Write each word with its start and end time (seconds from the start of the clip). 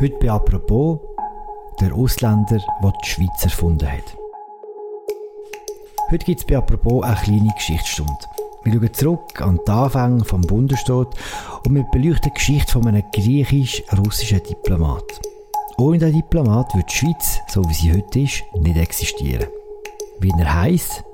Heute 0.00 0.16
bei 0.20 0.28
«Apropos» 0.28 0.98
der 1.80 1.94
Ausländer, 1.94 2.58
der 2.82 2.92
die 3.04 3.08
Schweiz 3.08 3.44
erfunden 3.44 3.86
hat. 3.86 4.16
Heute 6.10 6.24
gibt 6.24 6.40
es 6.40 6.46
bei 6.46 6.56
«Apropos» 6.56 7.04
eine 7.04 7.14
kleine 7.14 7.54
Geschichtsstunde. 7.54 8.12
Wir 8.64 8.72
schauen 8.72 8.92
zurück 8.92 9.40
an 9.40 9.60
die 9.64 9.70
Anfänge 9.70 10.24
vom 10.24 10.40
Bundesstaat 10.40 11.14
und 11.64 11.74
wir 11.76 11.84
beleuchten 11.92 12.30
die 12.30 12.34
Geschichte 12.34 12.72
von 12.72 12.88
einem 12.88 13.04
griechisch-russischen 13.12 14.42
Diplomat. 14.42 15.04
Ohne 15.78 15.98
den 15.98 16.12
Diplomat 16.12 16.74
würde 16.74 16.86
die 16.90 16.96
Schweiz, 16.96 17.38
so 17.46 17.62
wie 17.68 17.74
sie 17.74 17.92
heute 17.92 18.18
ist, 18.18 18.42
nicht 18.56 18.76
existieren. 18.76 19.46
Wie 20.18 20.32
er 20.36 20.60
heisst, 20.60 21.04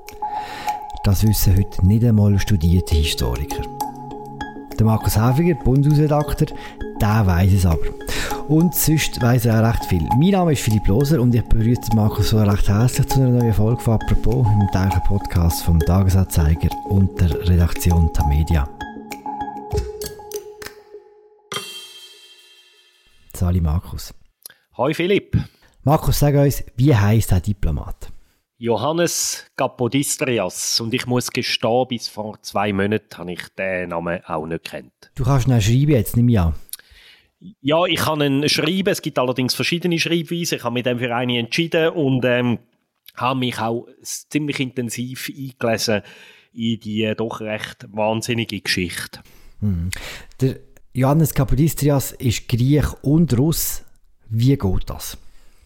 das 1.03 1.21
wissen 1.21 1.55
heute 1.55 1.85
nicht 1.85 2.03
einmal 2.03 2.39
studierte 2.39 2.95
Historiker. 2.95 3.61
Der 4.79 4.85
Markus 4.87 5.15
Häfiger, 5.15 5.53
Bundesredakteur, 5.63 6.47
der 6.99 7.27
weiß 7.27 7.53
es 7.53 7.65
aber. 7.67 7.85
Und 8.47 8.75
sonst 8.75 9.21
weiss 9.21 9.45
er 9.45 9.59
auch 9.61 9.73
recht 9.73 9.85
viel. 9.85 10.03
Mein 10.17 10.31
Name 10.31 10.53
ist 10.53 10.61
Philipp 10.61 10.87
Loser 10.87 11.21
und 11.21 11.33
ich 11.33 11.43
begrüße 11.43 11.95
Markus 11.95 12.29
so 12.29 12.41
recht 12.41 12.67
herzlich 12.67 13.07
zu 13.07 13.21
einer 13.21 13.29
neuen 13.29 13.53
Folge 13.53 13.81
von 13.81 13.93
«Apropos» 13.93 14.45
im 14.47 14.67
täglichen 14.71 15.03
Podcast 15.03 15.63
vom 15.63 15.79
Tagesanzeiger 15.79 16.69
und 16.89 17.19
der 17.19 17.47
Redaktion 17.47 18.11
Tamedia. 18.13 18.67
Sali 23.35 23.61
Markus. 23.61 24.13
Hoi 24.77 24.93
Philipp. 24.93 25.37
Markus, 25.83 26.19
sag 26.19 26.35
uns, 26.35 26.63
wie 26.75 26.95
heisst 26.95 27.31
der 27.31 27.39
Diplomat? 27.39 28.11
Johannes 28.57 29.47
Kapodistrias. 29.55 30.79
Und 30.79 30.93
ich 30.93 31.07
muss 31.07 31.31
gestehen, 31.31 31.87
bis 31.87 32.07
vor 32.07 32.39
zwei 32.41 32.71
Monaten 32.73 33.17
habe 33.17 33.33
ich 33.33 33.41
den 33.57 33.89
Namen 33.89 34.23
auch 34.25 34.45
nicht 34.45 34.65
kennt. 34.65 34.93
Du 35.15 35.23
kannst 35.23 35.47
ihn 35.47 35.59
schreiben 35.59 35.91
jetzt, 35.91 36.15
nicht 36.15 36.25
mehr 36.25 36.43
an. 36.43 36.53
Ja, 37.61 37.85
ich 37.85 37.99
kann 37.99 38.21
ihn 38.21 38.47
schreiben. 38.47 38.89
Es 38.89 39.01
gibt 39.01 39.17
allerdings 39.17 39.55
verschiedene 39.55 39.99
Schreibweisen. 39.99 40.57
Ich 40.57 40.63
habe 40.63 40.73
mich 40.73 40.83
dann 40.83 40.99
für 40.99 41.15
eine 41.15 41.39
entschieden 41.39 41.89
und 41.89 42.23
ähm, 42.23 42.59
habe 43.15 43.39
mich 43.39 43.59
auch 43.59 43.87
ziemlich 44.03 44.59
intensiv 44.59 45.29
eingelesen 45.29 46.01
in 46.53 46.79
die 46.79 47.13
doch 47.15 47.41
recht 47.41 47.87
wahnsinnige 47.91 48.59
Geschichte. 48.59 49.21
Mhm. 49.61 49.89
Der 50.39 50.59
Johannes 50.93 51.33
Kapodistrias 51.33 52.11
ist 52.11 52.47
Griech 52.47 52.93
und 53.01 53.37
Russ. 53.37 53.83
Wie 54.29 54.57
geht 54.57 54.89
das? 54.89 55.17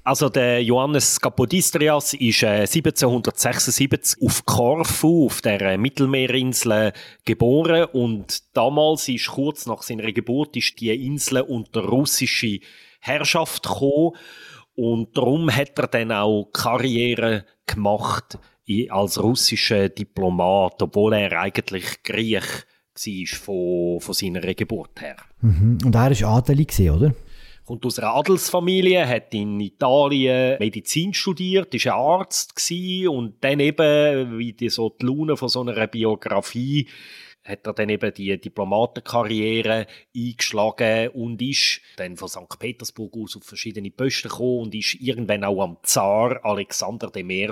Also 0.05 0.29
der 0.29 0.61
Johannes 0.61 1.19
Kapodistrias 1.19 2.13
ist 2.13 2.43
äh, 2.43 2.67
1776 2.67 4.21
auf 4.21 4.45
Korfu, 4.45 5.25
auf 5.25 5.41
der 5.41 5.59
äh, 5.61 5.77
Mittelmeerinsel, 5.79 6.93
geboren 7.25 7.85
und 7.85 8.55
damals 8.55 9.09
ist 9.09 9.29
kurz 9.29 9.65
nach 9.65 9.81
seiner 9.81 10.11
Geburt 10.11 10.55
ist 10.57 10.79
die 10.79 11.07
Insel 11.07 11.41
unter 11.41 11.85
russische 11.85 12.59
Herrschaft 12.99 13.63
gekommen 13.63 14.11
und 14.75 15.17
darum 15.17 15.49
hat 15.49 15.79
er 15.79 15.87
dann 15.87 16.11
auch 16.11 16.51
Karriere 16.53 17.43
gemacht 17.65 18.37
als 18.89 19.21
russischer 19.21 19.89
Diplomat, 19.89 20.83
obwohl 20.83 21.13
er 21.13 21.31
eigentlich 21.39 22.03
Griech 22.03 22.43
war 22.93 23.39
von, 23.39 24.01
von 24.01 24.13
seiner 24.13 24.53
Geburt 24.53 25.01
her. 25.01 25.15
Mhm. 25.41 25.79
Und 25.83 25.95
er 25.95 26.11
war 26.11 26.37
adelig, 26.37 26.79
oder? 26.79 27.15
Kommt 27.65 27.85
aus 27.85 27.99
einer 27.99 28.13
Adelsfamilie, 28.13 29.07
hat 29.07 29.33
in 29.33 29.59
Italien 29.59 30.57
Medizin 30.59 31.13
studiert, 31.13 31.73
ist 31.73 31.87
ein 31.87 31.93
Arzt 31.93 32.53
und 33.07 33.43
dann 33.43 33.59
eben, 33.59 34.37
wie 34.37 34.53
die, 34.53 34.69
so 34.69 34.89
die 34.89 35.05
Laune 35.05 35.35
von 35.35 35.49
so 35.49 35.61
einer 35.61 35.87
Biografie, 35.87 36.87
hat 37.43 37.65
er 37.67 37.73
dann 37.73 37.89
eben 37.89 38.13
die 38.13 38.39
Diplomatenkarriere 38.39 39.85
eingeschlagen 40.15 41.09
und 41.09 41.41
ist 41.41 41.81
dann 41.95 42.17
von 42.17 42.27
St. 42.27 42.59
Petersburg 42.59 43.13
aus 43.15 43.37
auf 43.37 43.43
verschiedene 43.43 43.91
Posten 43.91 44.29
gekommen 44.29 44.63
und 44.63 44.75
ist 44.75 44.95
irgendwann 44.95 45.43
auch 45.43 45.61
am 45.61 45.77
Zar 45.83 46.43
Alexander 46.43 47.11
I. 47.15 47.49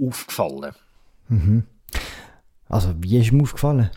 aufgefallen. 0.00 0.74
Mhm. 1.28 1.64
Also, 2.68 2.94
wie 2.98 3.18
ist 3.18 3.30
ihm 3.30 3.40
aufgefallen? 3.40 3.90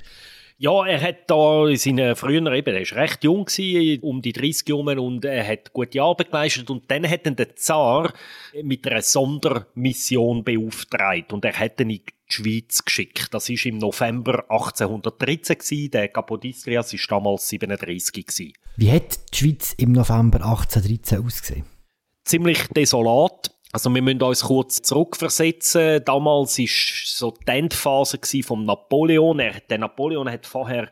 Ja, 0.64 0.86
er 0.86 1.02
hat 1.02 1.24
da 1.26 1.68
in 1.68 1.76
seinen 1.76 2.16
früheren, 2.16 2.54
eben, 2.54 2.76
er 2.76 2.82
ist 2.82 2.94
recht 2.94 3.24
jung 3.24 3.46
gewesen, 3.46 4.04
um 4.04 4.22
die 4.22 4.32
30 4.32 4.70
Jahre 4.70 5.02
und 5.02 5.26
er 5.26 5.48
hat 5.48 5.74
gute 5.74 6.00
Arbeit 6.00 6.30
geleistet 6.30 6.70
und 6.70 6.84
dann 6.92 7.10
hat 7.10 7.26
ihn 7.26 7.36
der 7.36 7.56
Zar 7.56 8.14
mit 8.62 8.86
einer 8.86 9.02
Sondermission 9.02 10.44
beauftragt 10.44 11.34
und 11.34 11.46
er 11.46 11.58
hat 11.58 11.82
ihn 11.82 11.90
in 11.90 12.02
die 12.06 12.14
Schweiz 12.28 12.86
geschickt. 12.86 13.34
Das 13.34 13.50
ist 13.50 13.66
im 13.66 13.80
November 13.80 14.44
1813 14.52 15.58
gewesen. 15.58 15.90
Der 15.90 16.10
Kapodistrias 16.10 16.94
ist 16.94 17.12
damals 17.12 17.50
37 17.50 18.28
gewesen. 18.28 18.54
Wie 18.78 18.92
hat 18.92 19.34
die 19.34 19.38
Schweiz 19.38 19.74
im 19.80 19.94
November 19.94 20.46
1813 20.46 21.26
ausgesehen? 21.26 21.66
Ziemlich 22.24 22.68
desolat. 22.68 23.51
Also 23.74 23.94
wir 23.94 24.02
müssen 24.02 24.22
uns 24.22 24.44
kurz 24.44 24.82
zurückversetzen. 24.82 26.04
Damals 26.04 26.59
war 26.59 26.66
so 27.06 27.32
die 27.32 27.52
Endphase 27.52 28.20
von 28.44 28.66
Napoleon. 28.66 29.40
Er, 29.40 29.62
der 29.62 29.78
Napoleon 29.78 30.30
hat 30.30 30.46
vorher 30.46 30.90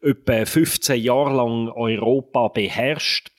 etwa 0.00 0.46
15 0.46 1.00
Jahre 1.00 1.34
lang 1.34 1.68
Europa 1.68 2.48
beherrscht 2.48 3.32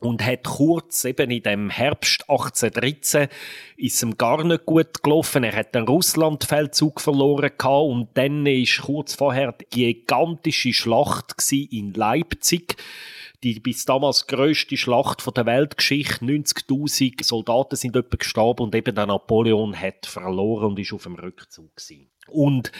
und 0.00 0.24
hat 0.24 0.44
kurz 0.44 1.04
eben 1.04 1.30
in 1.30 1.42
dem 1.42 1.70
Herbst 1.70 2.28
1813 2.28 3.28
ist 3.76 4.02
ihm 4.02 4.18
gar 4.18 4.42
nicht 4.44 4.66
gut 4.66 5.02
gelaufen. 5.02 5.44
Er 5.44 5.54
hat 5.54 5.74
den 5.74 5.84
Russlandfeldzug 5.84 7.00
verloren 7.00 7.52
gehabt 7.56 7.88
und 7.88 8.08
dann 8.14 8.44
ist 8.46 8.82
kurz 8.82 9.14
vorher 9.14 9.52
die 9.52 9.94
gigantische 9.94 10.72
Schlacht 10.72 11.34
in 11.50 11.94
Leipzig 11.94 12.76
die 13.44 13.60
bis 13.60 13.84
damals 13.84 14.26
größte 14.26 14.76
Schlacht 14.76 15.20
von 15.20 15.34
der 15.34 15.44
Weltgeschichte. 15.44 16.24
90.000 16.24 17.22
Soldaten 17.22 17.76
sind 17.76 17.94
etwa 17.94 18.16
gestorben 18.16 18.64
und 18.64 18.74
eben 18.74 18.94
der 18.94 19.06
Napoleon 19.06 19.78
hat 19.78 20.06
verloren 20.06 20.68
und 20.68 20.78
ist 20.78 20.92
auf 20.92 21.02
dem 21.02 21.16
Rückzug 21.16 21.76
gewesen. 21.76 22.08
Und 22.28 22.72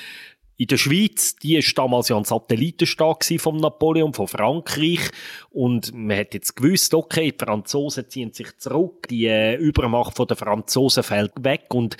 in 0.56 0.68
der 0.68 0.76
Schweiz, 0.76 1.36
die 1.36 1.56
ist 1.56 1.76
damals 1.76 2.08
ja 2.08 2.16
ein 2.16 2.24
Satellitenstaat 2.24 3.24
vom 3.38 3.56
Napoleon, 3.56 4.14
von 4.14 4.28
Frankreich. 4.28 5.10
Und 5.50 5.92
man 5.92 6.16
hat 6.16 6.32
jetzt 6.32 6.56
gewusst, 6.56 6.94
okay, 6.94 7.32
die 7.32 7.44
Franzosen 7.44 8.08
ziehen 8.08 8.32
sich 8.32 8.56
zurück, 8.58 9.08
die 9.08 9.26
äh, 9.26 9.56
Übermacht 9.56 10.16
von 10.16 10.26
den 10.26 10.36
Franzosen 10.36 11.02
fällt 11.02 11.32
weg 11.44 11.74
und 11.74 11.96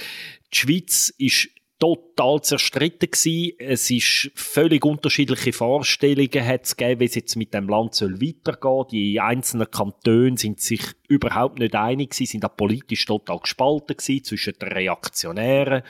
die 0.53 0.57
Schweiz 0.57 1.13
ist 1.19 1.51
total 1.85 2.41
zerstritten 2.41 3.11
gewesen. 3.11 3.53
Es 3.59 3.91
ist 3.91 4.31
völlig 4.35 4.85
unterschiedliche 4.87 5.53
Vorstellungen 5.53 6.47
hat 6.47 6.65
es 6.65 6.77
gegeben, 6.77 7.01
wie 7.01 7.05
es 7.05 7.15
jetzt 7.15 7.37
mit 7.37 7.53
dem 7.53 7.69
Land 7.69 7.95
soll 7.95 8.23
weitergehen. 8.23 8.87
Die 8.91 9.21
einzelnen 9.21 9.71
Kantone 9.71 10.39
sind 10.39 10.61
sich 10.61 10.81
überhaupt 11.09 11.59
nicht 11.59 11.75
einig 11.75 12.11
gewesen, 12.11 12.31
sind 12.31 12.45
auch 12.47 12.57
politisch 12.57 13.05
total 13.05 13.39
gespalten 13.39 13.99
gewesen 13.99 14.25
zwischen 14.25 14.55
den 14.55 14.73
Reaktionären, 14.73 15.83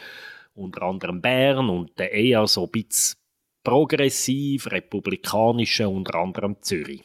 unter 0.55 0.83
anderem 0.83 1.21
Bern 1.21 1.71
und 1.71 1.97
der 1.97 2.13
eher 2.13 2.47
so 2.49 2.65
ein 2.65 2.71
bisschen 2.71 3.17
progressiv, 3.63 4.71
republikanischen, 4.73 5.87
unter 5.87 6.17
anderem 6.17 6.57
Zürich. 6.61 7.05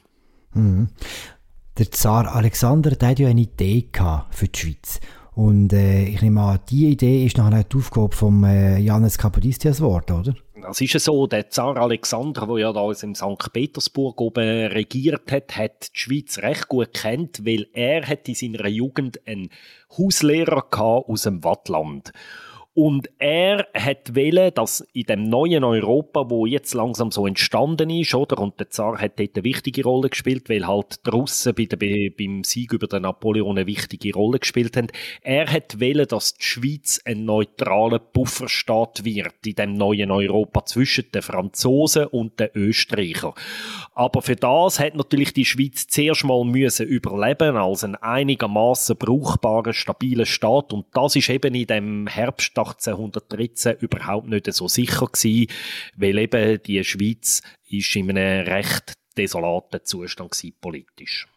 Mhm. 0.54 0.90
Der 1.78 1.92
Zar 1.92 2.36
Alexander 2.36 2.92
der 2.92 3.10
hat 3.10 3.20
ja 3.20 3.28
eine 3.28 3.42
Idee 3.42 3.88
für 4.32 4.48
die 4.48 4.60
Schweiz. 4.60 5.00
Und 5.40 5.72
äh, 5.72 6.04
ich 6.04 6.22
nehme 6.22 6.42
an, 6.42 6.60
diese 6.70 6.88
Idee 6.88 7.26
ist 7.26 7.38
nachher 7.38 7.64
die 7.64 7.78
Aufgabe 7.78 8.14
von 8.14 8.44
äh, 8.44 8.78
Janis 8.78 9.18
Kapodistrias 9.18 9.78
geworden, 9.78 10.20
oder? 10.20 10.36
Das 10.62 10.82
ist 10.82 10.92
ja 10.92 11.00
so, 11.00 11.28
der 11.28 11.50
Zar 11.50 11.78
Alexander, 11.78 12.46
der 12.46 12.58
ja 12.58 12.74
da 12.74 12.92
in 12.92 13.16
St. 13.16 13.54
Petersburg 13.54 14.20
oben 14.20 14.68
regiert 14.68 15.32
hat, 15.32 15.56
hat 15.56 15.92
die 15.96 15.98
Schweiz 15.98 16.40
recht 16.40 16.68
gut 16.68 16.94
kennt, 16.94 17.46
weil 17.46 17.68
er 17.72 18.06
hat 18.06 18.28
in 18.28 18.36
seiner 18.36 18.68
Jugend 18.68 19.26
einen 19.26 19.48
Hauslehrer 19.98 20.66
aus 20.78 21.22
dem 21.22 21.42
Wattland. 21.42 22.12
Und 22.82 23.10
er 23.18 23.68
hat 23.74 24.16
wählen, 24.16 24.54
dass 24.56 24.88
in 24.94 25.04
dem 25.04 25.24
neuen 25.24 25.66
Europa, 25.66 26.30
wo 26.30 26.46
jetzt 26.46 26.74
langsam 26.74 27.12
so 27.12 27.28
entstanden 27.28 27.90
ist, 27.90 28.16
oder? 28.16 28.40
Und 28.40 28.58
der 28.58 28.70
Zar 28.70 29.02
hat 29.02 29.20
dort 29.20 29.36
eine 29.36 29.44
wichtige 29.44 29.84
Rolle 29.84 30.08
gespielt, 30.08 30.48
weil 30.48 30.66
halt 30.66 31.06
die 31.06 31.10
Russen 31.10 31.54
bei 31.56 31.66
der, 31.66 31.76
beim 31.78 32.46
Sieg 32.46 32.72
über 32.72 32.88
den 32.88 33.02
Napoleon 33.02 33.58
eine 33.58 33.68
wichtige 33.68 34.14
Rolle 34.14 34.40
gespielt 34.40 34.78
haben. 34.78 34.88
Er 35.24 35.52
hat 35.52 35.82
wählen, 35.82 36.08
dass 36.08 36.36
die 36.36 36.44
Schweiz 36.46 37.02
ein 37.04 37.26
neutraler 37.26 38.00
Pufferstaat 38.00 39.04
wird 39.04 39.46
in 39.46 39.56
dem 39.56 39.74
neuen 39.74 40.10
Europa 40.10 40.64
zwischen 40.64 41.12
den 41.14 41.22
Franzosen 41.22 42.06
und 42.06 42.40
den 42.40 42.48
Österreichern. 42.56 43.34
Aber 43.94 44.22
für 44.22 44.38
das 44.38 44.80
hat 44.80 44.96
natürlich 44.96 45.34
die 45.34 45.44
Schweiz 45.44 45.88
zuerst 45.88 46.24
mal 46.24 46.46
müssen 46.46 46.88
überleben 46.88 47.58
als 47.58 47.84
ein 47.84 47.96
einigermaßen 47.96 48.96
brauchbarer, 48.96 49.74
stabiler 49.74 50.26
Staat. 50.26 50.72
Und 50.72 50.86
das 50.94 51.18
ist 51.18 51.28
eben 51.28 51.54
in 51.54 51.68
dem 51.68 52.08
Herbst 52.08 52.56
1813 52.70 53.78
überhaupt 53.80 54.28
nicht 54.28 54.52
so 54.54 54.68
sicher 54.68 55.08
gewesen, 55.08 55.48
weil 55.96 56.18
eben 56.18 56.62
die 56.64 56.84
Schweiz 56.84 57.42
ist 57.68 57.96
in 57.96 58.10
einem 58.10 58.48
recht 58.48 58.94
desolaten 59.18 59.82
Zustand 59.84 60.32
gewesen, 60.32 60.56
politisch. 60.62 61.28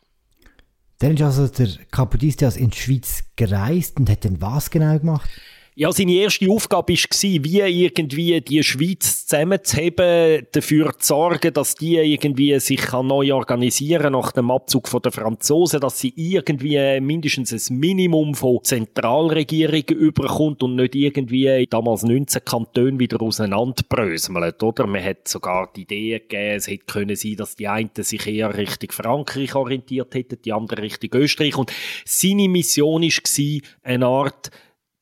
Dann 0.98 1.14
ist 1.14 1.22
also 1.22 1.48
der 1.48 1.68
Kapodistrias 1.90 2.56
in 2.56 2.70
die 2.70 2.78
Schweiz 2.78 3.24
gereist 3.34 3.98
und 3.98 4.08
hat 4.08 4.24
dann 4.24 4.40
was 4.40 4.70
genau 4.70 4.96
gemacht? 4.98 5.28
Ja, 5.74 5.90
seine 5.90 6.12
erste 6.12 6.50
Aufgabe 6.50 6.92
war, 6.92 7.22
wie 7.22 7.60
irgendwie 7.60 8.42
die 8.42 8.62
Schweiz 8.62 9.24
zusammenzuheben, 9.24 10.46
dafür 10.52 10.92
zu 10.98 11.06
sorgen, 11.06 11.50
dass 11.54 11.76
die 11.76 11.94
irgendwie 11.96 12.60
sich 12.60 12.92
neu 12.92 13.32
organisieren 13.32 14.12
nach 14.12 14.32
dem 14.32 14.50
Abzug 14.50 14.90
der 15.02 15.12
Franzosen, 15.12 15.80
dass 15.80 15.98
sie 15.98 16.12
irgendwie 16.14 17.00
mindestens 17.00 17.70
ein 17.70 17.78
Minimum 17.78 18.34
von 18.34 18.62
Zentralregierung 18.62 19.84
überkommt 19.96 20.62
und 20.62 20.76
nicht 20.76 20.94
irgendwie 20.94 21.66
damals 21.70 22.02
19 22.02 22.44
Kantone 22.44 22.98
wieder 22.98 23.22
auseinanderbröselt, 23.22 24.62
oder? 24.62 24.86
Man 24.86 25.02
hat 25.02 25.26
sogar 25.26 25.70
die 25.74 25.84
Idee 25.84 26.18
gegeben, 26.18 26.56
es 26.56 26.66
hätte 26.66 26.84
können 26.84 27.16
sein, 27.16 27.36
dass 27.36 27.56
die 27.56 27.68
einen 27.68 27.88
sich 27.96 28.26
eher 28.26 28.54
Richtung 28.54 28.92
Frankreich 28.92 29.54
orientiert 29.54 30.14
hätten, 30.14 30.36
die 30.44 30.52
anderen 30.52 30.80
Richtung 30.80 31.08
Österreich 31.14 31.56
und 31.56 31.72
seine 32.04 32.50
Mission 32.50 33.00
war, 33.00 33.60
eine 33.84 34.06
Art 34.06 34.50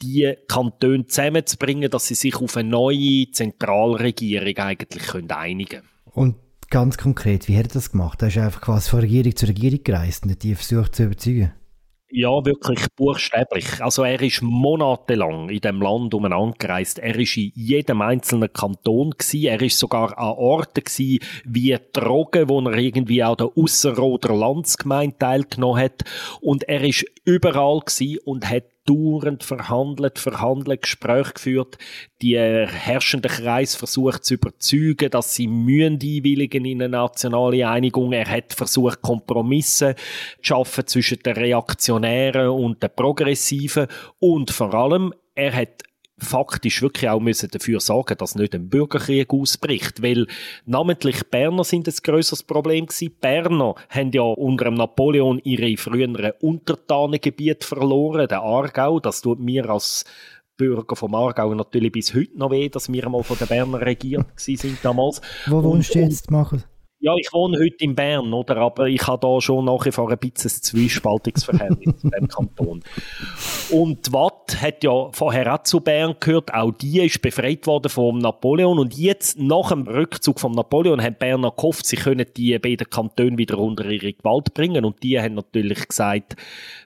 die 0.03 0.35
Kantone 0.49 1.07
zusammenzubringen, 1.07 1.91
dass 1.91 2.07
sie 2.07 2.15
sich 2.15 2.37
auf 2.37 2.57
eine 2.57 2.69
neue 2.69 3.31
Zentralregierung 3.31 4.57
eigentlich 4.57 5.03
können 5.03 5.31
einigen 5.31 5.69
können. 5.69 5.89
Und 6.13 6.37
ganz 6.71 6.97
konkret, 6.97 7.49
wie 7.49 7.57
hat 7.57 7.67
er 7.67 7.75
das 7.75 7.93
gemacht? 7.93 8.23
Er 8.23 8.29
ist 8.29 8.39
einfach 8.39 8.61
quasi 8.61 8.91
von 8.91 9.01
Regierung 9.01 9.37
zu 9.37 9.47
Regierung 9.47 9.85
gereist 9.85 10.25
und 10.25 10.43
die 10.43 10.55
versucht 10.55 10.95
zu 10.97 11.05
überzeugen. 11.05 11.53
Ja, 12.13 12.45
wirklich 12.45 12.81
buchstäblich. 12.97 13.81
Also 13.81 14.03
er 14.03 14.21
ist 14.21 14.43
monatelang 14.43 15.49
in 15.49 15.61
dem 15.61 15.81
Land 15.81 16.13
umeinander 16.13 16.57
gereist. 16.59 16.99
Er 16.99 17.17
ist 17.17 17.37
in 17.37 17.53
jedem 17.55 18.03
einzelnen 18.03 18.53
Kanton 18.53 19.11
gewesen. 19.11 19.45
Er 19.45 19.63
ist 19.63 19.79
sogar 19.79 20.19
an 20.19 20.35
Orten 20.37 20.83
gewesen, 20.83 21.21
wie 21.45 21.79
Drogen, 21.93 22.49
wo 22.49 22.61
er 22.63 22.77
irgendwie 22.79 23.23
auch 23.23 23.37
der 23.37 23.51
Ausserrhoder 23.55 24.35
Landsgemeinde 24.35 25.19
teilgenommen 25.21 25.85
hat. 25.85 26.03
Und 26.41 26.65
er 26.65 26.83
ist 26.83 27.07
überall 27.25 27.79
gewesen 27.79 28.19
und 28.25 28.51
hat 28.51 28.65
dauernd 28.91 29.45
verhandelt, 29.45 30.19
verhandelt, 30.19 30.83
Gespräche 30.83 31.33
geführt, 31.35 31.79
die 32.21 32.37
herrschende 32.37 33.29
Kreis 33.29 33.77
versucht 33.77 34.25
zu 34.25 34.35
überzeugen, 34.35 35.11
dass 35.11 35.35
sie 35.35 35.47
mühen 35.47 35.95
einwilligen 35.95 36.65
in 36.65 36.83
eine 36.83 36.91
nationale 36.91 37.69
Einigung. 37.69 38.13
Er 38.13 38.29
hat 38.29 38.53
versucht, 38.53 39.01
Kompromisse 39.01 39.95
zu 39.95 40.03
schaffen 40.43 40.87
zwischen 40.87 41.21
den 41.21 41.35
Reaktionären 41.35 42.49
und 42.49 42.83
den 42.83 42.91
Progressiven 42.95 43.87
und 44.19 44.51
vor 44.51 44.75
allem, 44.75 45.15
er 45.35 45.55
hat 45.55 45.85
faktisch 46.21 46.83
wirklich 46.83 47.09
auch 47.09 47.21
müssen 47.21 47.51
dafür 47.51 47.81
sorgen, 47.81 48.17
dass 48.19 48.35
nicht 48.35 48.55
ein 48.55 48.69
Bürgerkrieg 48.69 49.33
ausbricht, 49.33 50.03
weil 50.03 50.27
namentlich 50.67 51.25
Berner 51.31 51.65
sind 51.65 51.89
ein 51.89 51.95
größeres 52.03 52.43
Problem 52.43 52.87
gewesen. 52.87 53.15
Berner 53.21 53.75
haben 53.89 54.11
ja 54.13 54.23
unter 54.23 54.67
dem 54.67 54.75
Napoleon 54.75 55.41
ihre 55.45 55.77
früheren 55.77 56.33
Untertanengebiete 56.41 57.67
verloren, 57.67 58.29
der 58.29 58.43
Aargau, 58.43 59.01
das 59.01 59.21
tut 59.21 59.41
mir 59.41 59.69
als 59.69 60.05
Bürger 60.57 60.95
vom 60.95 61.15
Aargau 61.15 61.55
natürlich 61.55 61.91
bis 61.91 62.15
heute 62.15 62.39
noch 62.39 62.51
weh, 62.51 62.69
dass 62.69 62.93
wir 62.93 63.09
mal 63.09 63.23
von 63.23 63.39
den 63.39 63.49
Berner 63.49 63.81
regiert 63.81 64.27
sind 64.37 64.79
damals. 64.83 65.23
Wo 65.47 65.63
wohnst 65.63 65.95
du 65.95 66.01
jetzt, 66.01 66.31
Markus? 66.31 66.70
Ja, 67.03 67.15
ich 67.17 67.33
wohne 67.33 67.59
heute 67.59 67.83
in 67.83 67.95
Bern, 67.95 68.31
oder? 68.35 68.59
Aber 68.59 68.87
ich 68.87 69.07
habe 69.07 69.27
da 69.27 69.41
schon 69.41 69.65
nach 69.65 69.87
wie 69.87 69.91
vor 69.91 70.11
ein 70.11 70.19
bisschen 70.19 70.51
ein 70.51 70.63
Zwiespaltungsverhältnis 70.63 71.97
zu 71.97 72.11
dem 72.11 72.29
Kanton. 72.29 72.83
Und 73.71 74.13
Watt 74.13 74.61
hat 74.61 74.85
ja 74.85 75.09
vorher 75.13 75.55
auch 75.55 75.63
zu 75.63 75.81
Bern 75.81 76.17
gehört. 76.21 76.53
Auch 76.53 76.73
die 76.73 77.01
ist 77.01 77.23
befreit 77.23 77.67
worden 77.67 77.89
vom 77.89 78.19
Napoleon. 78.19 78.79
Und 78.79 78.99
jetzt, 78.99 79.39
nach 79.39 79.71
dem 79.71 79.87
Rückzug 79.87 80.41
vom 80.41 80.53
Napoleon, 80.53 81.03
haben 81.03 81.17
Berner 81.19 81.55
gehofft, 81.57 81.87
sie 81.87 81.97
können 81.97 82.27
die 82.37 82.59
beiden 82.59 82.91
Kantone 82.91 83.39
wieder 83.39 83.59
unter 83.59 83.87
ihre 83.87 84.13
Gewalt 84.13 84.53
bringen. 84.53 84.85
Und 84.85 85.03
die 85.03 85.19
haben 85.19 85.37
natürlich 85.37 85.89
gesagt, 85.89 86.37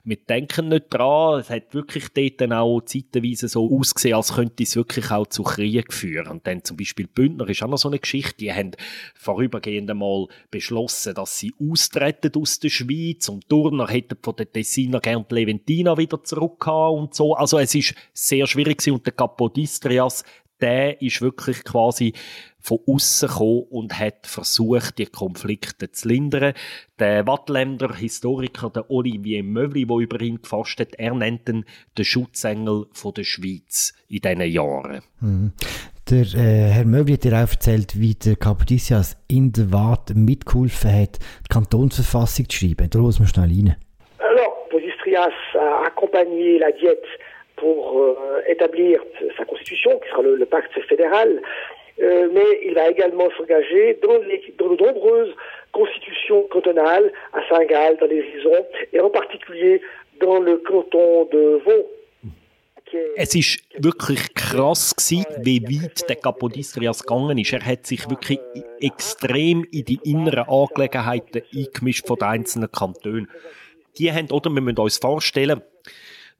wir 0.05 0.15
denken 0.15 0.69
nicht 0.69 0.85
dran. 0.91 1.41
Es 1.41 1.49
hat 1.49 1.73
wirklich 1.73 2.07
dort 2.13 2.39
dann 2.39 2.53
auch 2.53 2.79
zeitweise 2.85 3.49
so 3.49 3.69
ausgesehen, 3.69 4.15
als 4.15 4.33
könnte 4.35 4.63
es 4.63 4.77
wirklich 4.77 5.11
auch 5.11 5.27
zu 5.27 5.43
Krieg 5.43 5.91
führen. 5.91 6.27
Und 6.27 6.47
dann 6.47 6.63
zum 6.63 6.77
Beispiel 6.77 7.07
Bündner 7.07 7.49
ist 7.49 7.61
auch 7.63 7.67
noch 7.67 7.77
so 7.77 7.89
eine 7.89 7.99
Geschichte. 7.99 8.37
Die 8.37 8.53
haben 8.53 8.71
vorübergehend 9.13 9.91
einmal 9.91 10.04
mal 10.05 10.27
beschlossen, 10.51 11.15
dass 11.15 11.39
sie 11.39 11.53
austreten 11.59 12.31
aus 12.39 12.59
der 12.59 12.69
Schweiz 12.69 13.29
und 13.29 13.49
Turner 13.49 13.87
hätten 13.87 14.17
von 14.21 14.35
den 14.35 14.51
Tessiner 14.51 14.99
gern 14.99 15.25
die 15.29 15.35
Leventina 15.35 15.97
wieder 15.97 16.23
zurück 16.23 16.67
und 16.67 17.13
so. 17.13 17.35
Also 17.35 17.59
es 17.59 17.73
ist 17.75 17.95
sehr 18.13 18.47
schwierig 18.47 18.77
gewesen. 18.77 18.95
und 18.95 19.05
der 19.05 19.13
Kapodistrias, 19.13 20.23
der 20.61 21.01
ist 21.01 21.21
wirklich 21.21 21.63
quasi 21.63 22.13
von 22.59 22.79
außen 22.87 23.27
gekommen 23.27 23.63
und 23.69 23.99
hat 23.99 24.25
versucht, 24.25 24.97
die 24.97 25.05
Konflikte 25.05 25.91
zu 25.91 26.07
lindern. 26.07 26.53
Der 26.97 27.27
Wattländer 27.27 27.93
Historiker, 27.93 28.69
der 28.69 28.89
Olivier 28.89 29.43
Möwli, 29.43 29.85
der 29.85 29.97
über 29.97 30.21
ihn 30.21 30.41
gefasst 30.41 30.79
hat, 30.79 30.95
er 30.95 31.13
nennt 31.13 31.47
ihn 31.49 31.65
den 31.97 32.05
Schutzengel 32.05 32.87
der 33.15 33.23
Schweiz 33.23 33.93
in 34.07 34.21
diesen 34.21 34.41
Jahren. 34.41 35.01
Mhm. 35.19 35.53
Alors, 44.19 44.65
Kapodistrias 44.65 45.33
a 45.55 45.87
accompagné 45.87 46.59
la 46.59 46.71
Diète 46.71 47.05
pour 47.55 47.99
euh, 47.99 48.41
établir 48.47 48.99
sa 49.37 49.45
constitution, 49.45 49.97
qui 49.99 50.09
sera 50.09 50.21
le, 50.21 50.45
pacte 50.45 50.79
fédéral, 50.87 51.41
euh, 52.01 52.29
mais 52.33 52.59
il 52.63 52.73
va 52.73 52.89
également 52.89 53.29
s'engager 53.37 53.97
dans, 54.03 54.19
dans, 54.59 54.75
de 54.75 54.83
nombreuses 54.83 55.33
constitutions 55.71 56.43
cantonales 56.51 57.11
à 57.33 57.39
Saint-Gall, 57.49 57.97
dans 57.97 58.07
les 58.07 58.21
Risons, 58.21 58.65
et 58.93 58.99
en 58.99 59.09
particulier 59.09 59.81
dans 60.19 60.39
le 60.39 60.57
canton 60.57 61.25
de 61.31 61.61
Vaud, 61.65 61.89
es 63.15 63.35
ist 63.35 63.59
wirklich 63.77 64.33
krass 64.33 64.95
gewesen, 64.95 65.25
wie 65.41 65.63
weit 65.63 66.07
der 66.09 66.17
Kapodistrias 66.17 67.01
gegangen 67.01 67.37
ist. 67.37 67.53
Er 67.53 67.65
hat 67.65 67.87
sich 67.87 68.09
wirklich 68.09 68.39
extrem 68.79 69.63
in 69.65 69.85
die 69.85 69.99
inneren 70.03 70.47
Angelegenheiten 70.47 71.41
eingemischt 71.53 72.07
von 72.07 72.17
den 72.17 72.27
einzelnen 72.27 72.71
Kantonen. 72.71 73.29
Die 73.97 74.11
haben, 74.11 74.29
oder 74.31 74.49
wir 74.49 74.61
müssen 74.61 74.79
uns 74.79 74.97
vorstellen, 74.97 75.61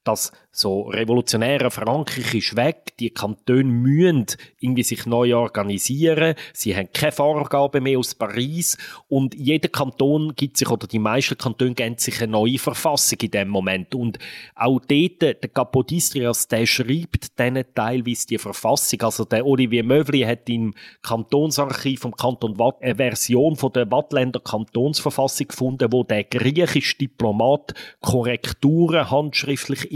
dass 0.03 0.31
so 0.55 0.83
revolutionäre 0.83 1.69
Frankreich 1.69 2.33
ist 2.33 2.55
weg, 2.55 2.93
die 2.97 3.09
Kantone 3.09 3.65
müssen 3.65 4.25
irgendwie 4.61 4.83
sich 4.83 5.05
neu 5.05 5.35
organisieren, 5.35 6.35
sie 6.53 6.75
haben 6.75 6.87
keine 6.93 7.11
Vorgaben 7.11 7.83
mehr 7.83 7.99
aus 7.99 8.15
Paris. 8.15 8.77
Und 9.09 9.35
jeder 9.35 9.67
Kanton 9.67 10.33
gibt 10.35 10.55
sich, 10.55 10.69
oder 10.69 10.87
die 10.87 10.99
meisten 10.99 11.37
Kantone 11.37 11.73
geben 11.73 11.97
sich 11.97 12.21
eine 12.21 12.31
neue 12.31 12.57
Verfassung 12.57 13.19
in 13.21 13.31
dem 13.31 13.49
Moment. 13.49 13.93
Und 13.93 14.17
auch 14.55 14.79
dort, 14.79 15.21
der 15.21 15.35
Capodistrias, 15.35 16.47
der 16.47 16.65
schreibt 16.65 17.37
denen 17.37 17.65
teilweise 17.75 18.27
die 18.27 18.37
Verfassung, 18.37 19.01
also 19.01 19.25
der 19.25 19.45
Olivier 19.45 19.83
Möwli 19.83 20.21
hat 20.21 20.47
im 20.49 20.73
Kantonsarchiv 21.01 21.99
vom 21.99 22.15
Kanton 22.15 22.57
Watt 22.57 22.81
eine 22.81 22.95
Version 22.95 23.57
von 23.57 23.73
der 23.73 23.91
Wattländer 23.91 24.39
Kantonsverfassung 24.39 25.49
gefunden, 25.49 25.91
wo 25.91 26.03
der 26.03 26.23
griechische 26.23 26.97
Diplomat 26.97 27.73
Korrekturen 27.99 29.11
handschriftlich 29.11 29.91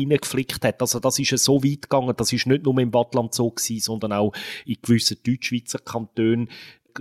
reingeflickt 0.50 0.66
hat. 0.66 0.82
Also 0.82 1.00
das 1.00 1.20
ist 1.20 1.44
so 1.44 1.64
weit 1.64 1.84
gegangen, 1.84 2.14
das 2.16 2.34
ist 2.34 2.48
nicht 2.48 2.64
nur 2.64 2.78
im 2.80 2.94
Wattland 2.94 3.34
so 3.34 3.50
gewesen, 3.50 3.80
sondern 3.80 4.14
auch 4.14 4.34
in 4.66 4.78
gewissen 4.82 5.18
Deutschschweizer 5.26 5.80
Kantonen. 5.80 6.50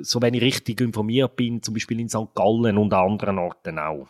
So 0.00 0.20
wenn 0.20 0.34
ich 0.34 0.42
richtig 0.42 0.80
informiert 0.80 1.36
bin, 1.36 1.62
zum 1.62 1.74
Beispiel 1.74 2.00
in 2.00 2.08
St. 2.08 2.34
Gallen 2.34 2.78
und 2.78 2.92
an 2.92 3.12
anderen 3.12 3.38
Orten 3.38 3.78
auch. 3.78 4.06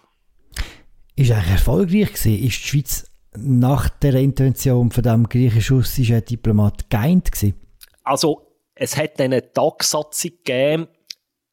Ist 1.16 1.30
eigentlich 1.30 1.52
erfolgreich 1.52 2.12
gewesen? 2.12 2.44
Ist 2.44 2.64
die 2.64 2.68
Schweiz 2.68 3.10
nach 3.36 3.88
der 3.88 4.14
Intervention 4.14 4.90
von 4.90 5.02
dem 5.02 5.28
griechisch-russischen 5.28 6.24
Diplomat 6.24 6.90
geeint 6.90 7.30
gewesen? 7.30 7.54
Also 8.04 8.42
es 8.74 8.96
hat 8.96 9.20
eine 9.20 9.52
Tagsatzung 9.52 10.32
gegeben, 10.44 10.88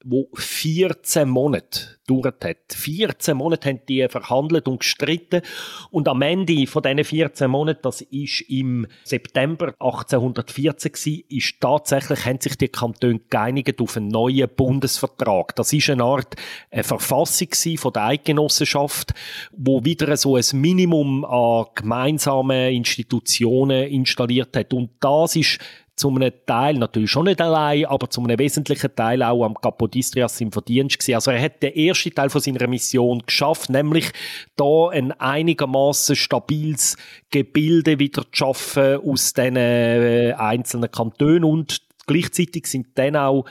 wo 0.07 0.29
14 0.35 1.27
Monate 1.27 1.97
gedauert 2.07 2.45
hat. 2.45 2.57
14 2.73 3.35
Monate 3.35 3.69
haben 3.69 3.79
die 3.89 4.07
verhandelt 4.07 4.67
und 4.67 4.79
gestritten 4.79 5.41
und 5.89 6.07
am 6.07 6.21
Ende 6.21 6.67
von 6.67 6.83
diesen 6.83 7.03
14 7.03 7.49
Monaten, 7.49 7.79
das 7.81 8.01
ist 8.01 8.41
im 8.41 8.85
September 9.03 9.73
1814 9.79 10.91
gewesen, 10.91 11.23
ist 11.27 11.59
tatsächlich, 11.59 12.23
haben 12.23 12.39
sich 12.39 12.55
die 12.55 12.67
Kantone 12.67 13.19
geeinigt 13.29 13.81
auf 13.81 13.97
einen 13.97 14.09
neuen 14.09 14.47
Bundesvertrag. 14.55 15.55
Das 15.55 15.73
ist 15.73 15.89
eine 15.89 16.03
Art 16.03 16.35
eine 16.69 16.83
Verfassung 16.83 17.49
von 17.77 17.93
der 17.93 18.03
Eidgenossenschaft, 18.03 19.11
wo 19.57 19.83
wieder 19.83 20.15
so 20.17 20.35
ein 20.35 20.45
Minimum 20.53 21.25
an 21.25 21.65
gemeinsamen 21.73 22.73
Institutionen 22.73 23.87
installiert 23.87 24.55
hat 24.55 24.71
und 24.71 24.91
das 24.99 25.35
ist 25.35 25.59
zu 25.95 26.09
einem 26.09 26.31
Teil, 26.45 26.75
natürlich 26.75 27.09
schon 27.09 27.25
nicht 27.25 27.41
allein, 27.41 27.85
aber 27.85 28.09
zu 28.09 28.21
einem 28.21 28.37
wesentlichen 28.37 28.93
Teil 28.95 29.23
auch 29.23 29.45
am 29.45 29.55
Capodistrias 29.55 30.41
im 30.41 30.51
Verdienst 30.51 30.99
gewesen. 30.99 31.15
Also 31.15 31.31
er 31.31 31.41
hat 31.41 31.63
den 31.63 31.73
ersten 31.73 32.13
Teil 32.13 32.29
von 32.29 32.41
seiner 32.41 32.67
Mission 32.67 33.23
geschafft, 33.25 33.69
nämlich 33.69 34.11
da 34.57 34.89
ein 34.89 35.13
einigermaßen 35.13 36.15
stabiles 36.15 36.97
Gebilde 37.29 37.97
wieder 37.99 38.23
zu 38.23 38.29
schaffen 38.31 38.97
aus 38.97 39.33
diesen 39.33 39.55
äh, 39.55 40.33
einzelnen 40.37 40.91
Kantonen 40.91 41.45
und 41.45 41.81
gleichzeitig 42.07 42.67
sind 42.67 42.87
dann 42.95 43.15
auch 43.15 43.45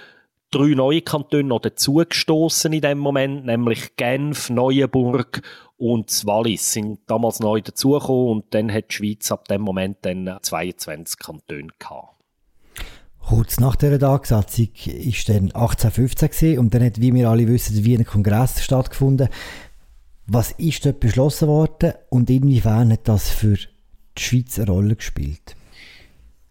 drei 0.51 0.75
neue 0.75 1.03
Kantone 1.03 1.45
noch 1.45 1.61
dazugestoßen 1.61 2.73
in 2.73 2.83
dem 2.83 2.99
Moment, 2.99 3.47
nämlich 3.47 3.97
Genf, 3.97 4.51
Neuenburg 4.51 5.43
und 5.77 6.27
Wallis 6.27 6.73
sind 6.73 7.01
damals 7.07 7.41
neu 7.41 7.61
dazugekommen 7.61 8.29
und 8.29 8.55
dann 8.55 8.73
hat 8.73 8.91
die 8.91 8.95
Schweiz 8.95 9.33
ab 9.33 9.49
dem 9.49 9.63
Moment 9.63 9.99
dann 10.03 10.39
22 10.41 11.19
Kantone 11.19 11.69
gehabt. 11.79 12.14
Kurz 13.27 13.59
nach 13.59 13.77
dieser 13.77 13.99
Tagsatzung 13.99 14.69
ist 14.85 15.29
dann 15.29 15.51
1815 15.53 16.59
und 16.59 16.75
dann 16.75 16.85
hat, 16.85 17.01
wie 17.01 17.15
wir 17.15 17.31
alle 17.31 17.49
wissen, 17.49 17.75
der 17.75 17.85
Wiener 17.85 18.05
Kongress 18.05 18.63
stattgefunden. 18.63 19.29
Was 20.27 20.53
ist 20.53 20.85
dort 20.85 21.01
beschlossen 21.01 21.49
worden 21.49 21.95
und 22.11 22.29
inwiefern 22.31 22.93
hat 22.93 23.09
das 23.09 23.31
für 23.31 23.57
die 23.57 24.23
Schweiz 24.23 24.59
eine 24.59 24.71
Rolle 24.71 24.97
gespielt? 24.97 25.57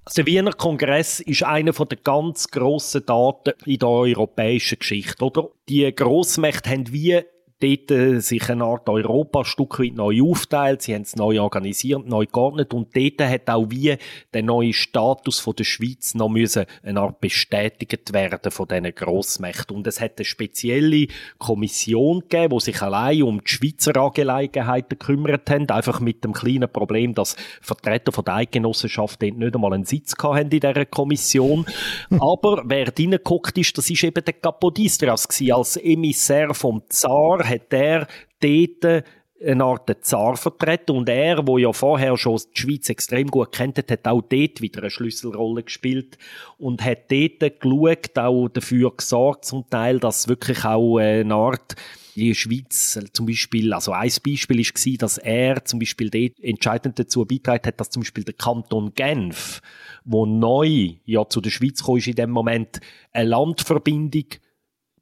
Also 0.05 0.23
der 0.23 0.25
Wiener 0.25 0.51
Kongress 0.51 1.19
ist 1.21 1.43
einer 1.43 1.71
der 1.71 1.97
ganz 2.03 2.49
grossen 2.49 3.05
Daten 3.05 3.53
in 3.65 3.79
der 3.79 3.89
europäischen 3.89 4.79
Geschichte, 4.79 5.23
oder? 5.23 5.49
Die 5.69 5.93
Grossmächte 5.93 6.69
haben 6.71 6.91
wie 6.91 7.21
dort 7.63 7.91
äh, 7.91 8.19
sich 8.19 8.49
eine 8.49 8.65
Art 8.65 8.89
Europa 8.89 9.39
ein 9.39 9.45
Stück 9.45 9.79
weit 9.79 9.95
neu 9.95 10.21
aufteilt, 10.21 10.81
sie 10.81 10.93
haben 10.93 11.03
es 11.03 11.15
neu 11.15 11.39
organisiert, 11.39 12.05
neu 12.05 12.25
geordnet 12.25 12.73
und 12.73 12.95
dort 12.95 13.21
hat 13.21 13.49
auch 13.49 13.67
wie 13.69 13.95
der 14.33 14.43
neue 14.43 14.73
Status 14.73 15.39
von 15.39 15.55
der 15.55 15.63
Schweiz 15.63 16.13
noch 16.15 16.29
müssen 16.29 16.65
eine 16.83 16.99
Art 16.99 17.21
bestätigt 17.21 18.13
werden 18.13 18.51
von 18.51 18.67
diesen 18.67 18.95
Grossmächten. 18.95 19.75
Und 19.75 19.87
es 19.87 20.01
hat 20.01 20.13
eine 20.17 20.25
spezielle 20.25 21.07
Kommission 21.37 22.21
gegeben, 22.21 22.57
die 22.57 22.63
sich 22.63 22.81
allein 22.81 23.23
um 23.23 23.41
die 23.43 23.49
Schweizer 23.51 23.95
Angelegenheiten 23.97 24.97
gekümmert 24.97 25.49
haben, 25.49 25.69
einfach 25.69 25.99
mit 25.99 26.23
dem 26.23 26.33
kleinen 26.33 26.71
Problem, 26.71 27.13
dass 27.13 27.35
Vertreter 27.61 28.11
von 28.11 28.25
der 28.25 28.35
Eidgenossenschaft 28.35 29.21
dort 29.21 29.37
nicht 29.37 29.55
einmal 29.55 29.73
einen 29.73 29.85
Sitz 29.85 30.15
hatten 30.21 30.51
in 30.51 30.59
dieser 30.59 30.85
Kommission. 30.85 31.65
Aber 32.19 32.63
wer 32.65 32.87
reingeguckt 32.87 33.57
ist, 33.57 33.77
das 33.77 33.89
ist 33.89 34.03
eben 34.03 34.23
der 34.23 34.33
Kapodistrias 34.33 35.27
als 35.51 35.77
Emissär 35.77 36.53
vom 36.53 36.81
Zar, 36.89 37.43
hat 37.53 37.73
er 37.73 38.07
dort 38.39 39.03
eine 39.45 39.63
Art 39.63 40.05
Zar 40.05 40.37
vertreten 40.37 40.95
und 40.95 41.09
er, 41.09 41.45
wo 41.45 41.57
ja 41.57 41.73
vorher 41.73 42.17
schon 42.17 42.39
die 42.55 42.61
Schweiz 42.61 42.89
extrem 42.89 43.27
gut 43.27 43.51
kennt, 43.51 43.77
hat 43.77 44.07
auch 44.07 44.21
dort 44.21 44.61
wieder 44.61 44.81
eine 44.81 44.89
Schlüsselrolle 44.89 45.63
gespielt 45.63 46.17
und 46.57 46.83
hat 46.83 47.11
dort 47.11 47.59
geschaut, 47.59 48.17
auch 48.17 48.47
dafür 48.47 48.93
gesorgt 48.95 49.45
zum 49.45 49.69
Teil, 49.69 49.99
dass 49.99 50.27
wirklich 50.27 50.63
auch 50.63 50.97
eine 50.97 51.33
Art 51.33 51.75
die 52.15 52.35
Schweiz 52.35 52.99
zum 53.11 53.25
Beispiel, 53.25 53.73
also 53.73 53.91
ein 53.91 54.11
Beispiel 54.23 54.59
war, 54.59 54.97
dass 54.99 55.17
er 55.17 55.65
zum 55.65 55.79
Beispiel 55.79 56.09
dort 56.09 56.39
entscheidend 56.39 56.99
dazu 56.99 57.25
beigetragen 57.25 57.67
hat, 57.67 57.79
dass 57.79 57.89
zum 57.89 58.03
Beispiel 58.03 58.23
der 58.23 58.35
Kanton 58.35 58.93
Genf, 58.93 59.61
wo 60.05 60.25
neu 60.25 60.93
ja 61.05 61.27
zu 61.27 61.41
der 61.41 61.49
Schweiz 61.49 61.83
kam, 61.83 61.97
ist 61.97 62.07
in 62.07 62.15
dem 62.15 62.29
Moment 62.29 62.79
eine 63.11 63.29
Landverbindung 63.29 64.25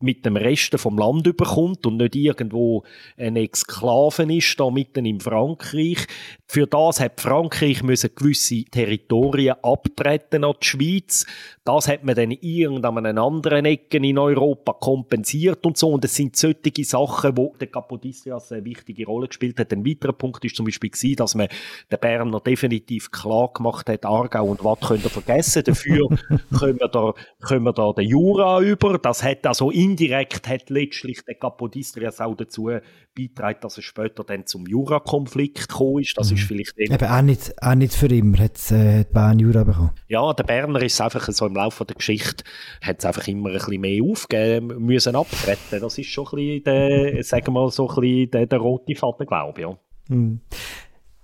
mit 0.02 0.26
dem 0.26 0.36
Rest 0.36 0.78
vom 0.80 0.98
Land 0.98 1.28
überkommt 1.28 1.86
und 1.86 1.98
nicht 1.98 2.16
irgendwo 2.16 2.84
ein 3.18 3.36
Exklaven 3.36 4.30
ist, 4.30 4.60
da 4.60 4.70
mitten 4.70 5.06
in 5.06 5.20
Frankreich. 5.20 6.08
Für 6.48 6.68
das 6.68 7.00
hat 7.00 7.22
Frankreich 7.22 7.82
müssen 7.82 8.10
gewisse 8.14 8.66
Territorien 8.66 9.56
abtreten 9.62 10.44
an 10.44 10.56
die 10.62 10.68
Schweiz. 10.68 11.26
Das 11.64 11.88
hat 11.88 12.04
man 12.04 12.16
dann 12.16 12.32
irgendein 12.32 13.18
anderen 13.18 13.66
Ecken 13.66 14.04
in 14.04 14.18
Europa 14.18 14.74
kompensiert 14.74 15.66
und 15.66 15.78
so. 15.78 15.92
Und 15.92 16.04
es 16.04 16.16
sind 16.16 16.36
solche 16.36 16.84
Sachen, 16.84 17.38
wo 17.38 17.56
der 17.60 17.68
Kapodistrias 17.68 18.52
eine 18.52 18.66
wichtige 18.66 19.06
Rolle 19.06 19.28
gespielt 19.28 19.60
hat. 19.60 19.72
Ein 19.72 19.86
weiterer 19.86 20.12
Punkt 20.12 20.44
ist 20.44 20.56
zum 20.56 20.66
Beispiel 20.66 20.90
gewesen, 20.90 21.16
dass 21.16 21.36
man 21.36 21.48
den 21.92 22.00
Berner 22.00 22.40
definitiv 22.40 23.12
klar 23.12 23.52
gemacht 23.54 23.88
hat, 23.88 24.06
Aargau 24.06 24.46
und 24.46 24.64
Watt 24.64 24.82
könnt 24.82 25.04
ihr 25.04 25.10
vergessen. 25.10 25.64
Dafür 25.64 26.10
können 26.60 26.80
wir 26.80 26.88
da, 26.88 27.14
können 27.42 27.64
wir 27.64 27.74
da 27.74 27.94
den 27.94 28.10
Jura 28.10 28.60
über. 28.62 28.98
Das 28.98 29.24
hat 29.24 29.46
also 29.46 29.72
indirekt 29.92 30.48
hat 30.48 30.70
letztlich 30.70 31.24
der 31.26 31.36
Kapodistrias 31.36 32.22
auch 32.22 32.36
dazu 32.36 32.72
beitragen, 33.16 33.60
dass 33.62 33.78
es 33.78 33.84
später 33.84 34.24
dann 34.24 34.46
zum 34.46 34.66
Jura-Konflikt 34.66 35.68
gekommen 35.68 36.00
ist. 36.00 36.18
Das 36.18 36.30
mhm. 36.30 36.38
ist 36.38 36.44
vielleicht 36.46 36.78
eben 36.78 37.06
auch 37.06 37.22
nicht, 37.22 37.54
auch 37.62 37.76
nicht 37.76 37.94
für 37.94 38.08
immer 38.08 38.40
hat 38.40 38.58
es 38.58 38.72
äh, 38.72 39.06
Bern 39.12 39.40
Jura 39.40 39.64
bekommen. 39.64 39.92
Ja, 40.08 40.34
der 40.34 40.44
Berner 40.44 40.82
ist 40.82 41.00
einfach 41.02 41.28
so 41.30 41.46
im 41.46 41.56
Laufe 41.56 41.86
der 41.86 41.96
Geschichte 41.96 42.44
hat 42.82 43.00
es 43.00 43.06
einfach 43.06 43.28
immer 43.28 43.50
ein 43.50 43.56
bisschen 43.56 43.82
mehr 43.82 44.04
aufgegeben, 44.04 44.68
müssen 44.86 45.16
abtreten. 45.16 45.82
Das 45.82 45.98
ist 45.98 46.08
schon 46.08 46.28
ein 46.28 46.36
bisschen 46.36 46.64
der, 46.64 47.24
sagen 47.24 47.48
wir 47.48 47.52
mal 47.52 47.72
so 47.72 47.90
ein 47.90 47.96
bisschen 47.96 48.32
der, 48.32 48.46
der 48.48 48.60
rote 48.60 48.96
Faden, 48.96 49.28
glaube 49.28 49.62
ich. 49.62 49.68
Ja. 49.68 49.78
Mhm. 50.10 50.42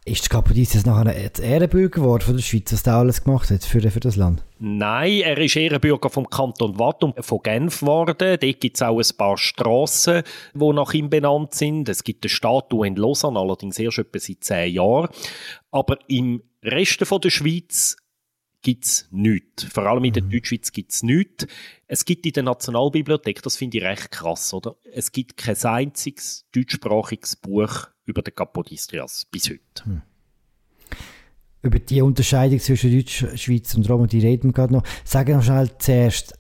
Ist 0.08 0.24
die 0.24 0.30
Kapodistrias 0.30 0.86
nachher 0.86 1.14
ein 1.14 1.32
Ehrenbürger 1.44 2.00
geworden 2.00 2.24
von 2.24 2.38
der 2.38 2.42
Schweiz, 2.42 2.72
was 2.72 2.82
der 2.82 2.94
alles 2.94 3.26
gemacht 3.26 3.50
hat 3.50 3.66
für, 3.66 3.82
für 3.92 4.00
das 4.00 4.16
Land? 4.16 4.42
Nein, 4.58 5.20
er 5.20 5.38
ist 5.38 5.58
Ehrenbürger 5.58 6.10
vom 6.10 6.30
Kanton 6.30 6.78
und 6.78 7.26
von 7.26 7.40
Genf 7.44 7.82
geworden. 7.82 8.38
Dort 8.40 8.62
gibt 8.62 8.78
es 8.78 8.82
auch 8.82 9.00
ein 9.00 9.18
paar 9.18 9.38
Strassen, 9.38 10.24
die 10.54 10.74
nach 10.74 10.94
ihm 10.94 11.10
benannt 11.10 11.56
sind. 11.56 11.90
Es 11.90 12.06
gibt 12.06 12.24
eine 12.24 12.30
Statue 12.30 12.88
in 12.88 12.96
Lausanne, 12.96 13.38
allerdings 13.38 13.78
erst 13.80 13.98
etwa 13.98 14.18
seit 14.18 14.46
zehn 14.46 14.76
Jahren. 14.76 15.10
Aber 15.72 15.98
im 16.08 16.42
Rest 16.64 17.02
der 17.02 17.30
Schweiz 17.30 17.98
gibt 18.62 18.86
es 18.86 19.08
nichts. 19.12 19.66
Vor 19.66 19.84
allem 19.84 20.04
in 20.04 20.14
der 20.14 20.24
mhm. 20.24 20.32
Deutschschweiz 20.32 20.72
gibt 20.72 20.92
es 20.92 21.04
nichts. 21.04 21.48
Es 21.88 22.06
gibt 22.06 22.26
in 22.26 22.34
der 22.34 22.44
Nationalbibliothek, 22.44 23.42
das 23.42 23.58
finde 23.58 23.78
ich 23.78 23.84
recht 23.84 24.12
krass, 24.12 24.54
oder? 24.54 24.76
Es 24.94 25.12
gibt 25.12 25.38
kein 25.38 25.58
einziges 25.64 26.46
deutschsprachiges 26.54 27.36
Buch 27.38 27.88
über 28.06 28.22
den 28.22 28.36
Kapodistrias 28.36 29.26
bis 29.32 29.50
heute. 29.50 29.86
Hm. 29.86 30.02
Über 31.62 31.80
die 31.80 32.02
Unterscheidung 32.02 32.60
zwischen 32.60 32.92
Deutschschweiz 32.92 33.74
und 33.76 33.90
Rom, 33.90 34.08
die 34.08 34.20
reden 34.20 34.50
wir 34.50 34.54
gerade 34.54 34.74
noch. 34.74 34.84
Sagen 35.04 35.38
wir 35.38 35.42
schnell 35.42 35.70
zuerst, 35.80 36.34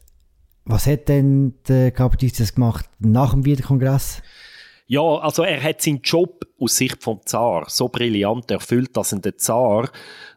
was 0.65 0.86
hat 0.86 1.07
denn 1.07 1.55
der 1.67 1.91
Kapodistrias 1.91 2.53
gemacht 2.53 2.89
nach 3.00 3.31
dem 3.31 3.45
Wiederkongress? 3.45 4.21
Ja, 4.86 5.01
also 5.01 5.43
er 5.43 5.62
hat 5.62 5.81
seinen 5.81 6.01
Job 6.01 6.45
aus 6.59 6.77
Sicht 6.77 7.03
vom 7.03 7.19
Zar 7.25 7.65
so 7.69 7.89
brillant 7.89 8.50
erfüllt, 8.51 8.95
dass 8.95 9.12
ihn 9.12 9.21
der 9.21 9.38
Zar 9.38 9.89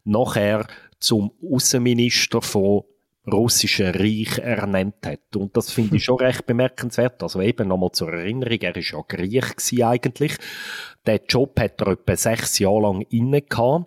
nachher 0.04 0.66
zum 1.00 1.32
Außenminister 1.42 2.40
von 2.42 2.84
russischen 3.30 3.94
Reich 3.94 4.38
ernannt 4.38 5.04
hat. 5.04 5.36
Und 5.36 5.56
das 5.56 5.72
finde 5.72 5.96
ich 5.96 6.04
schon 6.04 6.18
recht 6.18 6.46
bemerkenswert. 6.46 7.22
Also 7.22 7.40
eben 7.40 7.68
nochmal 7.68 7.92
zur 7.92 8.12
Erinnerung, 8.12 8.58
er 8.60 8.76
ist 8.76 8.92
ja 8.92 9.00
Griech 9.06 9.56
gewesen 9.56 9.82
eigentlich. 9.82 10.36
Den 11.06 11.20
Job 11.28 11.58
hat 11.58 11.80
er 11.80 11.88
etwa 11.88 12.16
sechs 12.16 12.58
Jahre 12.58 12.82
lang 12.82 13.02
inne 13.10 13.42
gehabt. 13.42 13.86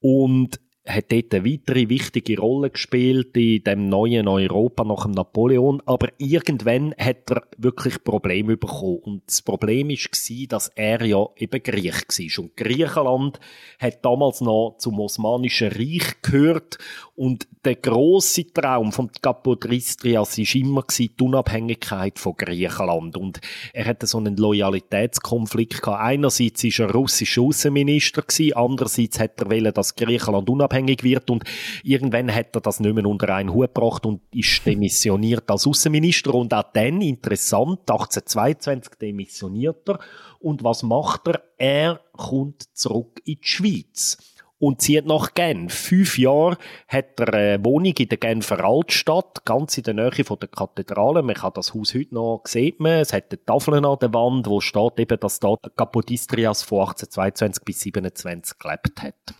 Und 0.00 0.60
hat 0.86 1.10
dort 1.10 1.34
eine 1.34 1.44
weitere 1.44 1.88
wichtige 1.88 2.38
Rolle 2.38 2.70
gespielt 2.70 3.36
in 3.36 3.62
dem 3.64 3.88
neuen 3.88 4.28
Europa 4.28 4.84
nach 4.84 5.02
dem 5.02 5.12
Napoleon. 5.12 5.82
Aber 5.84 6.08
irgendwann 6.18 6.94
hat 6.98 7.30
er 7.30 7.42
wirklich 7.58 8.02
Probleme 8.04 8.56
bekommen. 8.56 9.00
Und 9.04 9.22
das 9.26 9.42
Problem 9.42 9.88
war, 9.88 10.46
dass 10.48 10.68
er 10.68 11.04
ja 11.04 11.26
eben 11.36 11.62
Griech 11.62 11.94
war. 12.08 12.44
Und 12.44 12.56
Griechenland 12.56 13.40
hat 13.80 14.04
damals 14.04 14.40
noch 14.40 14.76
zum 14.78 15.00
Osmanischen 15.00 15.72
Reich 15.72 16.22
gehört. 16.22 16.78
Und 17.16 17.48
der 17.64 17.76
große 17.76 18.52
Traum 18.52 18.92
von 18.92 19.10
Kapodristrias 19.20 20.38
war 20.38 20.60
immer 20.60 20.84
die 20.96 21.10
Unabhängigkeit 21.20 22.18
von 22.18 22.36
Griechenland. 22.36 23.16
Und 23.16 23.40
er 23.72 23.86
hatte 23.86 24.06
so 24.06 24.18
einen 24.18 24.36
Loyalitätskonflikt 24.36 25.82
gehabt. 25.82 26.02
Einerseits 26.02 26.62
war 26.62 26.86
er 26.86 26.92
russischer 26.92 27.42
Außenminister 27.42 28.22
andererseits 28.54 29.18
hat 29.18 29.40
er 29.40 29.50
wollen, 29.50 29.72
dass 29.72 29.94
Griechenland 29.96 30.48
unabhängig 30.48 30.75
wird 31.02 31.30
und 31.30 31.44
irgendwann 31.82 32.34
hat 32.34 32.54
er 32.54 32.60
das 32.60 32.80
nicht 32.80 32.94
mehr 32.94 33.06
unter 33.06 33.34
einen 33.34 33.52
Hut 33.52 33.74
gebracht 33.74 34.06
und 34.06 34.22
ist 34.32 34.64
demissioniert 34.66 35.50
als 35.50 35.66
Außenminister 35.66 36.34
und 36.34 36.52
auch 36.52 36.64
dann, 36.72 37.00
interessant, 37.00 37.80
1822 37.88 38.94
demissioniert 39.00 39.88
er 39.88 39.98
und 40.40 40.64
was 40.64 40.82
macht 40.82 41.28
er? 41.28 41.42
Er 41.58 42.00
kommt 42.12 42.64
zurück 42.76 43.20
in 43.24 43.38
die 43.40 43.46
Schweiz 43.46 44.18
und 44.58 44.80
zieht 44.80 45.06
nach 45.06 45.34
Genf. 45.34 45.74
Fünf 45.74 46.18
Jahre 46.18 46.56
hat 46.88 47.20
er 47.20 47.34
eine 47.34 47.64
Wohnung 47.64 47.92
in 47.98 48.08
der 48.08 48.18
Genfer 48.18 48.64
Altstadt, 48.64 49.44
ganz 49.44 49.76
in 49.76 49.84
der 49.84 49.94
Nähe 49.94 50.24
von 50.24 50.38
der 50.38 50.48
Kathedrale. 50.48 51.22
Man 51.22 51.34
kann 51.34 51.52
das 51.54 51.74
Haus 51.74 51.94
heute 51.94 52.14
noch 52.14 52.42
sehen. 52.46 52.84
Es 52.86 53.12
hat 53.12 53.30
eine 53.30 53.44
Tafel 53.44 53.84
an 53.84 53.98
der 54.00 54.14
Wand, 54.14 54.46
wo 54.46 54.60
steht 54.60 54.98
eben, 54.98 55.20
dass 55.20 55.40
da 55.40 55.56
der 55.62 55.72
Kapodistrias 55.72 56.62
von 56.62 56.80
1822 56.80 57.64
bis 57.64 57.80
27 57.80 58.58
gelebt 58.58 59.02
hat. 59.02 59.34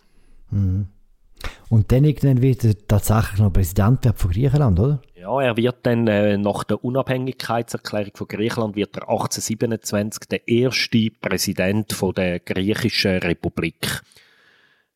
Mhm. 0.51 0.87
Und 1.69 1.91
dann 1.91 2.05
irgendwann 2.05 2.41
wird 2.41 2.63
er 2.63 2.75
tatsächlich 2.87 3.39
noch 3.39 3.51
Präsident 3.51 4.09
von 4.15 4.31
Griechenland, 4.31 4.79
oder? 4.79 5.01
Ja, 5.15 5.41
er 5.41 5.57
wird 5.57 5.85
dann 5.85 6.07
äh, 6.07 6.37
nach 6.37 6.63
der 6.63 6.83
Unabhängigkeitserklärung 6.83 8.11
von 8.15 8.27
Griechenland 8.27 8.75
wird 8.75 8.95
er 8.95 9.09
1827 9.09 10.29
der 10.29 10.47
erste 10.47 11.09
Präsident 11.19 11.91
von 11.91 12.13
der 12.13 12.39
griechischen 12.39 13.17
Republik. 13.17 14.01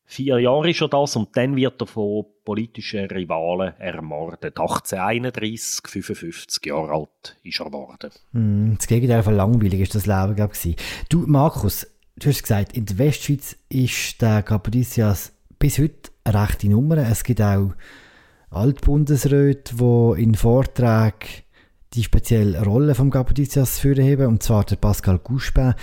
Vier 0.06 0.40
Jahre 0.40 0.70
ist 0.70 0.82
er 0.82 0.90
das 0.90 1.16
und 1.16 1.30
dann 1.38 1.56
wird 1.56 1.82
er 1.82 1.88
von 1.88 2.26
politischen 2.44 3.06
Rivalen 3.06 3.74
ermordet. 3.78 4.58
1831, 4.60 5.88
55 5.88 6.66
Jahre 6.66 6.92
alt 6.92 7.38
ist 7.44 7.60
er 7.60 7.66
geworden. 7.68 8.12
Mm, 8.34 8.76
das 8.76 8.88
Gegenteil 8.88 9.24
von 9.24 9.36
langweilig 9.36 9.80
ist 9.80 9.96
das 9.96 10.06
Leben, 10.06 10.36
glaube 10.36 10.54
ich. 10.62 10.76
Du, 11.08 11.26
Markus, 11.28 11.88
du 12.18 12.30
hast 12.30 12.42
gesagt, 12.42 12.76
in 12.76 12.86
der 12.86 12.98
Westschweiz 12.98 13.56
ist 13.70 14.22
der 14.22 14.44
Kapodistrias 14.44 15.34
bis 15.60 15.80
heute 15.80 16.11
rechte 16.28 16.70
Nummer. 16.70 16.98
Es 16.98 17.24
gibt 17.24 17.42
auch 17.42 17.72
Altbundesräte, 18.50 19.76
die 19.76 20.24
in 20.24 20.36
Vorträgen 20.36 21.44
die 21.94 22.04
spezielle 22.04 22.64
Rolle 22.64 22.96
vom 22.96 23.10
Kapodistrias 23.10 23.80
führen 23.80 24.06
haben, 24.06 24.28
und 24.28 24.44
zwar 24.44 24.64
der 24.64 24.78
Pascal 24.78 25.20
Couspin, 25.20 25.74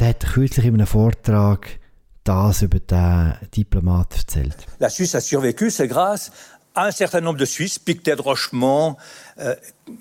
der 0.00 0.08
hat 0.08 0.26
kürzlich 0.26 0.66
in 0.66 0.74
einem 0.74 0.86
Vortrag 0.86 1.78
das 2.24 2.62
über 2.62 2.80
den 2.80 3.34
Diplomat 3.54 4.16
erzählt. 4.16 4.56
La 4.78 4.88
Suisse 4.88 5.16
a 5.16 5.20
survécu, 5.20 5.70
c'est 5.70 5.88
grâce 5.88 6.30
à 6.74 6.86
un 6.86 6.92
certain 6.92 7.20
nombre 7.20 7.38
de 7.38 7.44
Suisses, 7.44 7.78
Pictet 7.78 8.14
Rochemont, 8.14 8.96
euh, 9.38 9.54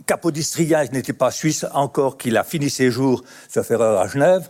Capodistria 0.06 0.86
n'était 0.86 1.14
pas 1.14 1.32
suisse 1.32 1.66
encore 1.74 2.18
qu'il 2.18 2.38
a 2.38 2.44
fini 2.44 2.70
ses 2.70 2.92
jours, 2.92 3.24
sauf 3.50 3.70
erreur, 3.72 4.00
à 4.00 4.08
Genève, 4.08 4.50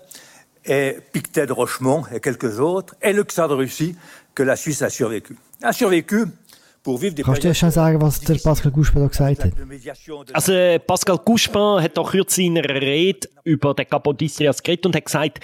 et 0.66 0.98
Pictet 1.12 1.50
Rochemont 1.50 2.04
et 2.14 2.20
quelques 2.20 2.60
autres, 2.60 2.96
et 3.02 3.14
le 3.14 3.24
Xar 3.24 3.48
de 3.48 3.56
Russie, 3.56 3.96
que 4.34 4.44
la 4.44 4.56
Suisse 4.56 4.84
a 4.86 4.90
survécu. 4.90 5.36
A 5.62 5.72
survécu 5.74 6.28
Kannst 6.84 7.44
du 7.44 7.54
schon 7.54 7.70
sagen, 7.70 8.02
was 8.02 8.20
der 8.22 8.40
Pascal 8.40 8.72
Couchepin 8.72 9.04
da 9.04 9.08
gesagt 9.08 9.44
hat? 9.44 9.54
Also 10.34 10.80
Pascal 10.88 11.20
Couchepin 11.20 11.80
hat 11.80 11.98
auch 12.00 12.12
kürzlich 12.12 12.48
in 12.48 12.58
einer 12.58 12.82
Rede 12.82 13.30
über 13.44 13.76
den 13.76 13.88
Capodistrias 13.88 14.64
geredet 14.64 14.88
und 14.88 14.96
hat 14.96 15.06
gesagt, 15.06 15.42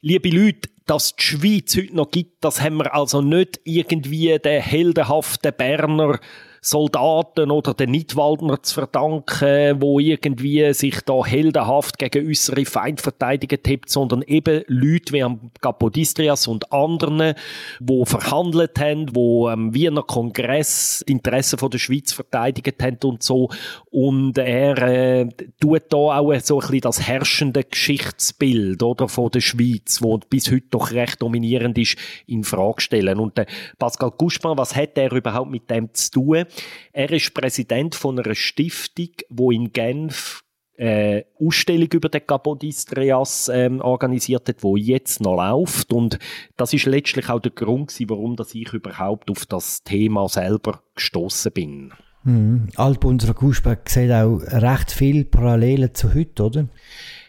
liebe 0.00 0.28
Leute, 0.30 0.68
dass 0.86 1.14
die 1.14 1.22
Schweiz 1.22 1.76
heute 1.76 1.94
noch 1.94 2.10
gibt, 2.10 2.44
das 2.44 2.60
haben 2.60 2.78
wir 2.78 2.92
also 2.92 3.22
nicht 3.22 3.60
irgendwie 3.62 4.36
den 4.36 4.60
heldenhaften 4.60 5.52
Berner 5.56 6.18
Soldaten 6.62 7.50
oder 7.50 7.74
den 7.74 7.90
Nidwaldner 7.90 8.62
zu 8.62 8.74
verdanken, 8.74 9.80
wo 9.80 9.98
irgendwie 9.98 10.72
sich 10.74 11.00
da 11.02 11.24
heldenhaft 11.24 11.98
gegen 11.98 12.28
äußere 12.28 12.66
Feind 12.66 13.00
verteidigt 13.00 13.66
hat, 13.66 13.88
sondern 13.88 14.22
eben 14.22 14.62
Leute 14.66 15.12
wie 15.12 15.22
am 15.22 15.50
Kapodistrias 15.60 16.46
und 16.46 16.72
anderen, 16.72 17.34
wo 17.80 18.04
verhandelt 18.04 18.78
haben, 18.78 19.14
wo 19.14 19.48
am 19.48 19.74
Wiener 19.74 20.02
Kongress 20.02 21.04
die 21.08 21.12
Interessen 21.12 21.58
von 21.58 21.70
der 21.70 21.78
Schweiz 21.78 22.12
verteidigt 22.12 22.82
haben 22.82 22.98
und 23.04 23.22
so. 23.22 23.48
Und 23.90 24.36
er 24.38 24.78
äh, 24.82 25.28
tut 25.60 25.84
da 25.88 25.96
auch 25.96 26.34
so 26.40 26.56
ein 26.56 26.60
bisschen 26.60 26.80
das 26.80 27.00
herrschende 27.00 27.64
Geschichtsbild 27.64 28.82
oder 28.82 29.08
von 29.08 29.30
der 29.30 29.40
Schweiz, 29.40 30.02
wo 30.02 30.18
bis 30.18 30.50
heute 30.50 30.66
doch 30.70 30.92
recht 30.92 31.22
dominierend 31.22 31.78
ist, 31.78 31.96
in 32.26 32.44
Frage 32.44 32.80
stellen. 32.80 33.18
Und 33.18 33.38
der 33.38 33.46
Pascal 33.78 34.10
Guspin, 34.10 34.56
was 34.56 34.76
hat 34.76 34.98
er 34.98 35.12
überhaupt 35.12 35.50
mit 35.50 35.70
dem 35.70 35.92
zu 35.94 36.10
tun? 36.10 36.44
Er 36.92 37.10
ist 37.10 37.34
Präsident 37.34 37.94
von 37.94 38.18
einer 38.18 38.34
Stiftung, 38.34 39.10
wo 39.28 39.50
in 39.50 39.72
Genf 39.72 40.42
äh, 40.80 41.24
Ausstellung 41.38 41.88
über 41.92 42.08
den 42.08 42.26
Capodistreas 42.26 43.50
ähm, 43.52 43.82
organisiert 43.82 44.48
hat, 44.48 44.62
wo 44.62 44.76
jetzt 44.78 45.20
noch 45.20 45.36
läuft 45.36 45.92
und 45.92 46.18
das 46.56 46.72
ist 46.72 46.86
letztlich 46.86 47.28
auch 47.28 47.40
der 47.40 47.52
Grund 47.52 47.94
warum 48.08 48.34
dass 48.34 48.54
ich 48.54 48.72
überhaupt 48.72 49.30
auf 49.30 49.44
das 49.44 49.82
Thema 49.82 50.26
selber 50.28 50.82
gestoßen 50.94 51.52
bin. 51.52 51.92
Mhm. 52.24 52.68
Alp 52.76 53.04
unserer 53.04 53.34
Kusbeck 53.34 53.90
sieht 53.90 54.10
auch 54.10 54.38
recht 54.38 54.90
viel 54.90 55.26
Parallelen 55.26 55.94
zu 55.94 56.14
heute, 56.14 56.44
oder? 56.44 56.68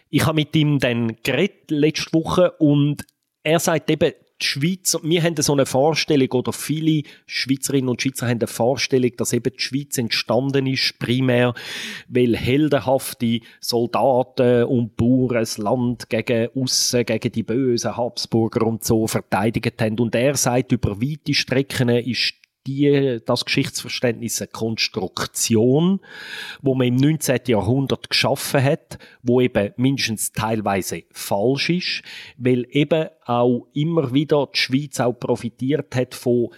Ich 0.08 0.24
habe 0.24 0.36
mit 0.36 0.56
ihm 0.56 0.78
dann 0.78 1.16
geredet 1.22 1.70
letzte 1.70 2.12
Woche 2.14 2.52
und 2.52 3.04
er 3.42 3.58
sagt 3.58 3.90
eben, 3.90 4.12
die 4.42 4.46
Schweiz, 4.46 4.98
wir 5.02 5.22
haben 5.22 5.36
so 5.36 5.52
eine 5.52 5.66
Vorstellung, 5.66 6.30
oder 6.32 6.52
viele 6.52 7.02
Schweizerinnen 7.26 7.88
und 7.88 8.02
Schweizer 8.02 8.26
haben 8.26 8.38
eine 8.38 8.46
Vorstellung, 8.46 9.10
dass 9.16 9.32
eben 9.32 9.52
die 9.52 9.62
Schweiz 9.62 9.98
entstanden 9.98 10.66
ist, 10.66 10.98
primär, 10.98 11.54
weil 12.08 12.36
heldenhafte 12.36 13.40
Soldaten 13.60 14.64
und 14.64 14.96
Bauern 14.96 15.40
das 15.40 15.58
Land 15.58 16.08
gegen 16.08 16.48
aussen, 16.54 17.06
gegen 17.06 17.32
die 17.32 17.42
bösen 17.42 17.96
Habsburger 17.96 18.66
und 18.66 18.84
so 18.84 19.06
verteidigt 19.06 19.80
haben. 19.80 19.98
Und 19.98 20.14
er 20.14 20.36
sagt, 20.36 20.72
über 20.72 21.00
weite 21.00 21.34
Strecken 21.34 21.88
ist 21.88 22.34
die, 22.66 23.20
das 23.24 23.44
Geschichtsverständnis 23.44 24.40
eine 24.40 24.48
Konstruktion, 24.48 26.00
wo 26.60 26.74
man 26.74 26.88
im 26.88 26.96
19. 26.96 27.40
Jahrhundert 27.46 28.10
geschaffen 28.10 28.62
hat, 28.62 28.98
wo 29.22 29.40
eben 29.40 29.72
mindestens 29.76 30.32
teilweise 30.32 31.02
falsch 31.10 31.70
ist, 31.70 32.02
weil 32.36 32.66
eben 32.70 33.08
auch 33.24 33.66
immer 33.72 34.12
wieder 34.12 34.48
die 34.54 34.58
Schweiz 34.58 35.00
auch 35.00 35.12
profitiert 35.14 35.94
hat 35.94 36.14
von 36.14 36.50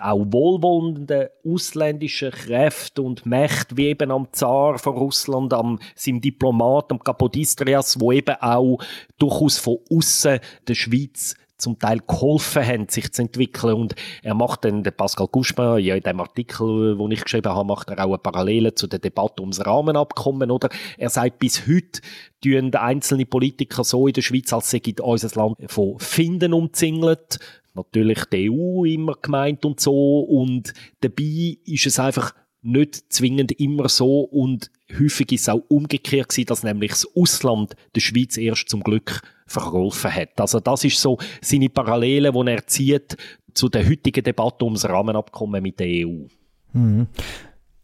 auch 0.00 0.24
wohlwollenden 0.30 1.28
ausländischen 1.44 2.30
Kräften 2.30 3.04
und 3.04 3.26
Mächten, 3.26 3.76
wie 3.76 3.88
eben 3.88 4.10
am 4.10 4.28
Zar 4.32 4.78
von 4.78 4.96
Russland, 4.96 5.52
am 5.52 5.78
seinem 5.94 6.20
Diplomat, 6.20 6.90
am 6.90 7.00
Kapodistrias, 7.00 8.00
wo 8.00 8.12
eben 8.12 8.36
auch 8.40 8.78
durchaus 9.18 9.58
von 9.58 9.78
außen 9.90 10.40
der 10.66 10.74
Schweiz 10.74 11.36
zum 11.60 11.78
Teil 11.78 12.00
geholfen 12.06 12.66
haben, 12.66 12.88
sich 12.88 13.12
zu 13.12 13.22
entwickeln. 13.22 13.74
Und 13.74 13.94
er 14.22 14.34
macht 14.34 14.64
dann, 14.64 14.82
der 14.82 14.90
Pascal 14.90 15.28
Guschma, 15.28 15.78
ja, 15.78 15.94
in 15.94 16.02
dem 16.02 16.20
Artikel, 16.20 16.98
wo 16.98 17.08
ich 17.08 17.22
geschrieben 17.22 17.52
habe, 17.52 17.66
macht 17.66 17.90
er 17.90 18.04
auch 18.04 18.08
eine 18.08 18.18
Parallele 18.18 18.74
zu 18.74 18.86
der 18.86 18.98
Debatte 18.98 19.42
ums 19.42 19.64
Rahmenabkommen, 19.64 20.50
oder? 20.50 20.68
Er 20.98 21.10
sagt, 21.10 21.38
bis 21.38 21.66
heute 21.66 22.00
tun 22.42 22.74
einzelne 22.74 23.26
Politiker 23.26 23.84
so 23.84 24.06
in 24.06 24.14
der 24.14 24.22
Schweiz, 24.22 24.52
als 24.52 24.70
sei 24.70 24.80
unser 25.00 25.40
Land 25.40 25.56
von 25.66 25.98
Finden 25.98 26.52
umzingelt. 26.52 27.38
Natürlich 27.74 28.24
die 28.32 28.50
EU 28.50 28.84
immer 28.84 29.14
gemeint 29.20 29.64
und 29.64 29.80
so. 29.80 30.20
Und 30.20 30.74
dabei 31.00 31.58
ist 31.64 31.86
es 31.86 31.98
einfach 31.98 32.32
nicht 32.62 33.12
zwingend 33.12 33.52
immer 33.52 33.88
so 33.88 34.20
und 34.20 34.70
häufig 34.98 35.32
ist 35.32 35.42
es 35.42 35.48
auch 35.48 35.62
umgekehrt 35.68 36.28
gewesen, 36.28 36.46
dass 36.46 36.62
nämlich 36.62 36.90
das 36.90 37.08
Ausland 37.14 37.74
der 37.94 38.00
Schweiz 38.00 38.36
erst 38.36 38.68
zum 38.68 38.82
Glück 38.82 39.22
verholfen 39.50 40.14
hat. 40.14 40.40
Also 40.40 40.60
das 40.60 40.84
ist 40.84 41.00
so 41.00 41.18
seine 41.40 41.68
Parallele, 41.68 42.32
die 42.32 42.50
er 42.50 42.66
zieht 42.66 43.16
zu 43.52 43.68
der 43.68 43.88
heutigen 43.88 44.22
Debatte 44.22 44.64
ums 44.64 44.88
Rahmenabkommen 44.88 45.62
mit 45.62 45.80
der 45.80 45.88
EU. 45.88 46.26
Mhm. 46.72 47.08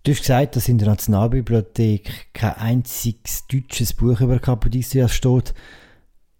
Du 0.04 0.12
hast 0.12 0.20
gesagt, 0.20 0.54
dass 0.54 0.68
in 0.68 0.78
der 0.78 0.86
Nationalbibliothek 0.86 2.32
kein 2.32 2.54
einziges 2.54 3.48
deutsches 3.48 3.92
Buch 3.92 4.20
über 4.20 4.38
Kapodistrias 4.38 5.12
steht. 5.12 5.52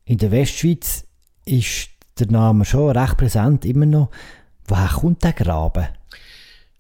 In 0.05 0.19
der 0.19 0.31
Westschweiz 0.31 1.05
ist 1.45 1.89
der 2.21 2.31
Name 2.31 2.65
schon 2.65 2.97
recht 2.97 3.17
präsent, 3.17 3.65
immer 3.65 3.87
noch. 3.87 4.11
Woher 4.69 4.89
kommt 4.89 5.25
der 5.25 5.33
Graben? 5.33 5.89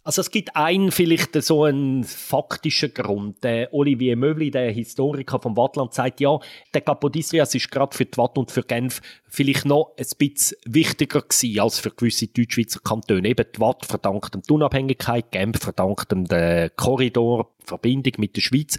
Also 0.06 0.20
es 0.20 0.30
gibt 0.30 0.54
einen 0.54 0.92
vielleicht 0.92 1.34
so 1.42 1.64
einen 1.64 2.04
faktischen 2.04 2.94
Grund. 2.94 3.42
Der 3.42 3.74
Olivier 3.74 4.14
Möbli, 4.14 4.52
der 4.52 4.70
Historiker 4.70 5.40
vom 5.40 5.56
Wattland, 5.56 5.94
sagt, 5.94 6.20
ja, 6.20 6.38
der 6.72 6.82
Capodistриas 6.82 7.56
ist 7.56 7.72
gerade 7.72 7.96
für 7.96 8.04
die 8.04 8.16
Watt 8.16 8.38
und 8.38 8.52
für 8.52 8.62
Genf 8.62 9.02
vielleicht 9.26 9.64
noch 9.64 9.96
ein 9.98 10.06
bisschen 10.16 10.58
wichtiger 10.64 11.22
gewesen 11.22 11.58
als 11.58 11.80
für 11.80 11.90
gewisse 11.90 12.28
Deutschschweizer 12.28 12.78
Kantone. 12.84 13.26
Eben 13.26 13.46
die 13.52 13.60
Watt 13.60 13.84
verdankt 13.84 14.32
dem 14.32 14.42
die 14.42 14.52
Unabhängigkeit, 14.52 15.32
Genf 15.32 15.58
verdankt 15.58 16.12
dem 16.12 16.24
den 16.24 16.70
Korridor, 16.76 17.50
Verbindung 17.64 18.12
mit 18.18 18.36
der 18.36 18.42
Schweiz. 18.42 18.78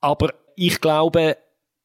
Aber 0.00 0.34
ich 0.56 0.80
glaube, 0.80 1.36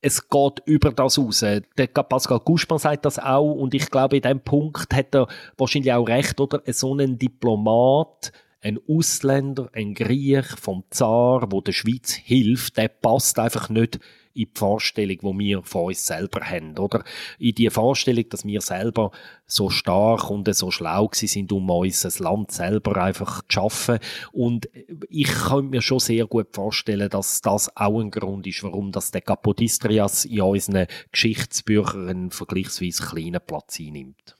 es 0.02 0.28
geht 0.28 0.64
über 0.66 0.92
das 0.92 1.20
raus. 1.20 1.46
Der 1.78 1.88
Pascal 1.88 2.40
Guschmann 2.40 2.80
sagt 2.80 3.06
das 3.06 3.20
auch 3.20 3.54
und 3.54 3.76
ich 3.76 3.92
glaube, 3.92 4.16
in 4.16 4.24
dem 4.24 4.40
Punkt 4.40 4.92
hat 4.92 5.14
er 5.14 5.28
wahrscheinlich 5.56 5.94
auch 5.94 6.08
recht, 6.08 6.40
oder? 6.40 6.64
So 6.74 6.96
ein 6.96 7.20
Diplomat, 7.20 8.32
ein 8.66 8.80
Ausländer, 8.88 9.70
ein 9.74 9.94
Griech 9.94 10.48
vom 10.60 10.86
Zar, 10.90 11.52
wo 11.52 11.62
der 11.62 11.72
Schweiz 11.72 12.14
hilft, 12.14 12.78
der 12.78 12.88
passt 12.88 13.38
einfach 13.38 13.70
nicht 13.70 14.00
in 14.34 14.46
die 14.46 14.50
Vorstellung, 14.56 15.18
die 15.22 15.46
wir 15.46 15.64
von 15.64 15.86
uns 15.86 16.08
selber 16.08 16.42
haben, 16.42 16.76
oder? 16.80 17.04
In 17.38 17.54
die 17.54 17.70
Vorstellung, 17.70 18.28
dass 18.28 18.44
wir 18.44 18.60
selber 18.62 19.12
so 19.46 19.70
stark 19.70 20.32
und 20.32 20.54
so 20.54 20.72
schlau 20.72 21.10
sind, 21.14 21.52
um 21.52 21.70
unser 21.70 22.24
Land 22.24 22.52
selber 22.52 22.98
einfach 22.98 23.44
zu 23.44 23.46
schaffen. 23.50 24.00
Und 24.32 24.68
ich 25.10 25.28
kann 25.28 25.70
mir 25.70 25.84
schon 25.84 26.00
sehr 26.00 26.26
gut 26.26 26.48
vorstellen, 26.52 27.10
dass 27.10 27.42
das 27.42 27.76
auch 27.78 28.02
ein 28.02 28.10
Grund 28.10 28.48
ist, 28.48 28.64
warum 28.64 28.92
das 28.92 29.12
der 29.12 29.22
Kapodistrias 29.22 30.26
in 30.26 30.42
unseren 30.42 30.88
Geschichtsbüchern 31.12 32.10
einen 32.10 32.32
vergleichsweise 32.32 33.04
kleinen 33.04 33.42
Platz 33.46 33.80
einnimmt. 33.80 34.36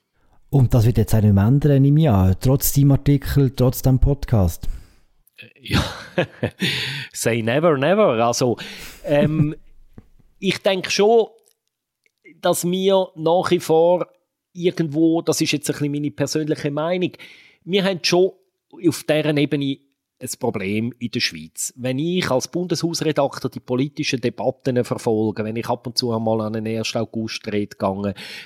Und 0.50 0.74
das 0.74 0.86
wird 0.86 0.98
jetzt 0.98 1.14
auch 1.14 1.22
nicht 1.22 1.34
mehr 1.34 1.46
ändern 1.46 1.84
im 1.84 1.98
Jahr, 1.98 2.40
trotz 2.40 2.74
dem 2.74 2.92
Artikel, 2.92 3.52
trotz 3.56 3.82
dem 3.82 4.00
Podcast. 4.00 4.68
Äh, 5.38 5.48
ja, 5.62 5.84
say 7.14 7.42
never, 7.42 7.78
never. 7.78 8.26
Also, 8.26 8.58
ähm, 9.04 9.56
ich 10.40 10.60
denke 10.60 10.92
schon, 10.92 11.28
dass 12.42 12.66
wir 12.66 13.08
nach 13.16 13.52
wie 13.52 13.60
vor 13.60 14.08
irgendwo, 14.54 15.22
das 15.22 15.42
ist 15.42 15.52
jetzt 15.52 15.70
ein 15.70 15.74
bisschen 15.74 15.92
meine 15.92 16.12
persönliche 16.12 16.72
Meinung, 16.72 17.12
wir 17.64 17.84
haben 17.84 18.00
schon 18.04 18.32
auf 18.88 19.04
deren 19.04 19.38
Ebene 19.38 19.80
ein 20.26 20.40
Problem 20.40 20.94
in 21.00 21.12
der 21.12 21.20
Schweiz. 21.20 21.74
Wenn 21.76 22.00
ich 22.00 22.30
als 22.30 22.48
Bundeshausredakteur 22.48 23.50
die 23.50 23.60
politischen 23.60 24.22
Debatten 24.22 24.84
verfolge, 24.84 25.44
wenn 25.44 25.56
ich 25.56 25.70
ab 25.70 25.86
und 25.88 25.98
zu 25.98 26.12
einmal 26.12 26.42
an 26.42 26.56
einen 26.56 26.78
1. 26.78 26.96
August 26.96 27.44
gehe, 27.44 27.68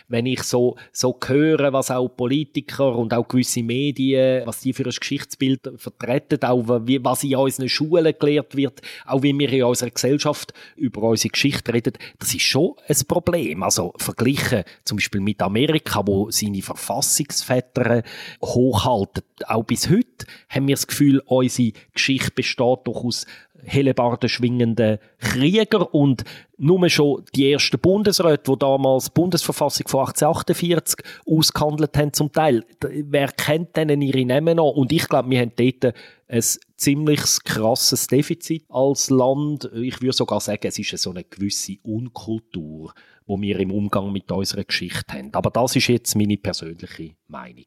wenn 0.07 0.25
ich 0.25 0.43
so, 0.43 0.75
so 0.91 1.17
höre, 1.25 1.73
was 1.73 1.91
auch 1.91 2.09
Politiker 2.09 2.95
und 2.95 3.13
auch 3.13 3.27
gewisse 3.27 3.63
Medien, 3.63 4.45
was 4.45 4.61
die 4.61 4.73
für 4.73 4.85
ein 4.85 4.91
Geschichtsbild 4.91 5.71
vertreten, 5.77 6.43
auch 6.43 6.65
wie, 6.85 7.03
was 7.03 7.23
in 7.23 7.35
unseren 7.35 7.69
Schulen 7.69 8.13
gelehrt 8.19 8.55
wird, 8.55 8.81
auch 9.05 9.23
wie 9.23 9.37
wir 9.37 9.51
in 9.51 9.63
unserer 9.63 9.89
Gesellschaft 9.89 10.53
über 10.75 11.03
unsere 11.03 11.29
Geschichte 11.29 11.73
reden, 11.73 11.93
das 12.19 12.33
ist 12.33 12.41
schon 12.41 12.73
ein 12.87 12.97
Problem. 13.07 13.63
Also 13.63 13.93
verglichen 13.97 14.63
zum 14.83 14.97
Beispiel 14.97 15.21
mit 15.21 15.41
Amerika, 15.41 16.05
wo 16.05 16.29
seine 16.31 16.61
Verfassungsväter 16.61 18.03
hochhalten, 18.43 19.23
auch 19.47 19.63
bis 19.63 19.89
heute 19.89 20.25
haben 20.49 20.67
wir 20.67 20.75
das 20.75 20.87
Gefühl, 20.87 21.21
unsere 21.25 21.68
Geschichte 21.93 22.31
besteht 22.31 22.79
doch 22.85 23.03
aus 23.03 23.25
Hellebarden 23.63 24.29
schwingenden 24.29 24.99
Krieger 25.17 25.93
und 25.93 26.23
nur 26.57 26.89
schon 26.89 27.23
die 27.35 27.51
ersten 27.51 27.79
Bundesräte, 27.79 28.51
die 28.51 28.59
damals 28.59 29.05
die 29.05 29.11
Bundesverfassung 29.13 29.87
von 29.87 30.01
1848 30.01 31.05
ausgehandelt 31.25 31.97
haben, 31.97 32.13
zum 32.13 32.31
Teil, 32.31 32.65
wer 32.81 33.27
kennt 33.29 33.75
denen 33.75 34.01
ihre 34.01 34.25
Namen 34.25 34.57
noch? 34.57 34.71
Und 34.71 34.91
ich 34.91 35.07
glaube, 35.07 35.29
wir 35.29 35.39
haben 35.39 35.53
dort 35.55 35.93
ein 36.27 36.43
ziemlich 36.77 37.21
krasses 37.43 38.07
Defizit 38.07 38.65
als 38.69 39.09
Land. 39.09 39.69
Ich 39.73 40.01
würde 40.01 40.13
sogar 40.13 40.39
sagen, 40.39 40.67
es 40.67 40.79
ist 40.79 40.97
so 40.97 41.09
eine 41.11 41.23
gewisse 41.23 41.77
Unkultur, 41.83 42.93
wo 43.25 43.39
wir 43.39 43.59
im 43.59 43.71
Umgang 43.71 44.11
mit 44.11 44.31
unserer 44.31 44.63
Geschichte 44.63 45.13
haben. 45.13 45.33
Aber 45.33 45.49
das 45.49 45.75
ist 45.75 45.87
jetzt 45.87 46.15
meine 46.15 46.37
persönliche 46.37 47.15
Meinung. 47.27 47.65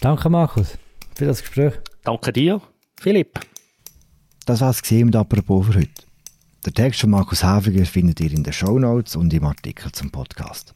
Danke, 0.00 0.28
Markus, 0.28 0.76
für 1.16 1.26
das 1.26 1.40
Gespräch. 1.40 1.74
Danke 2.04 2.32
dir, 2.32 2.60
Philipp. 3.00 3.40
Das 4.44 4.60
war 4.60 4.70
es 4.70 4.90
mit 4.90 5.16
Apropos 5.16 5.66
für 5.66 5.78
heute. 5.78 5.90
Der 6.64 6.72
Text 6.72 7.00
von 7.00 7.10
Markus 7.10 7.42
Häfiger 7.42 7.84
findet 7.86 8.20
ihr 8.20 8.32
in 8.32 8.42
den 8.44 8.52
Show 8.52 8.78
Notes 8.78 9.16
und 9.16 9.32
im 9.32 9.44
Artikel 9.44 9.90
zum 9.92 10.10
Podcast. 10.10 10.74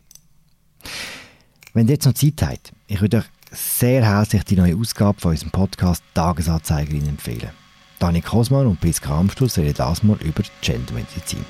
Wenn 1.75 1.87
ihr 1.87 1.95
jetzt 1.95 2.07
noch 2.07 2.15
Zeit 2.15 2.43
habt, 2.43 2.73
ich 2.87 3.01
würde 3.01 3.19
euch 3.19 3.25
sehr 3.53 4.05
herzlich 4.05 4.45
die 4.45 4.57
neue 4.57 4.77
Ausgabe 4.77 5.21
von 5.21 5.33
unserem 5.33 5.51
Podcast 5.51 6.03
Tagesanzeigerin 6.15 7.09
empfehlen. 7.09 7.51
Dani 7.99 8.23
Kosmann 8.23 8.67
und 8.67 8.81
Priska 8.81 9.19
Amstuss 9.19 9.59
reden 9.59 9.75
das 9.77 10.03
mal 10.03 10.17
über 10.23 10.43
Gendermedizin. 10.63 11.45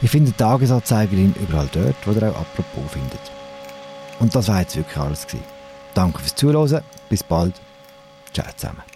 Ihr 0.00 0.08
findet 0.08 0.38
Tagesanzeigerin 0.38 1.34
überall 1.40 1.68
dort, 1.72 1.96
wo 2.04 2.12
ihr 2.12 2.30
auch 2.30 2.40
Apropos 2.40 2.90
findet. 2.90 3.20
Und 4.18 4.34
das 4.34 4.48
war 4.48 4.60
jetzt 4.60 4.76
wirklich 4.76 4.96
alles 4.96 5.26
gewesen. 5.26 5.44
Danke 5.94 6.18
fürs 6.20 6.34
Zuhören, 6.34 6.82
bis 7.08 7.22
bald, 7.22 7.60
čácama. 8.32 8.91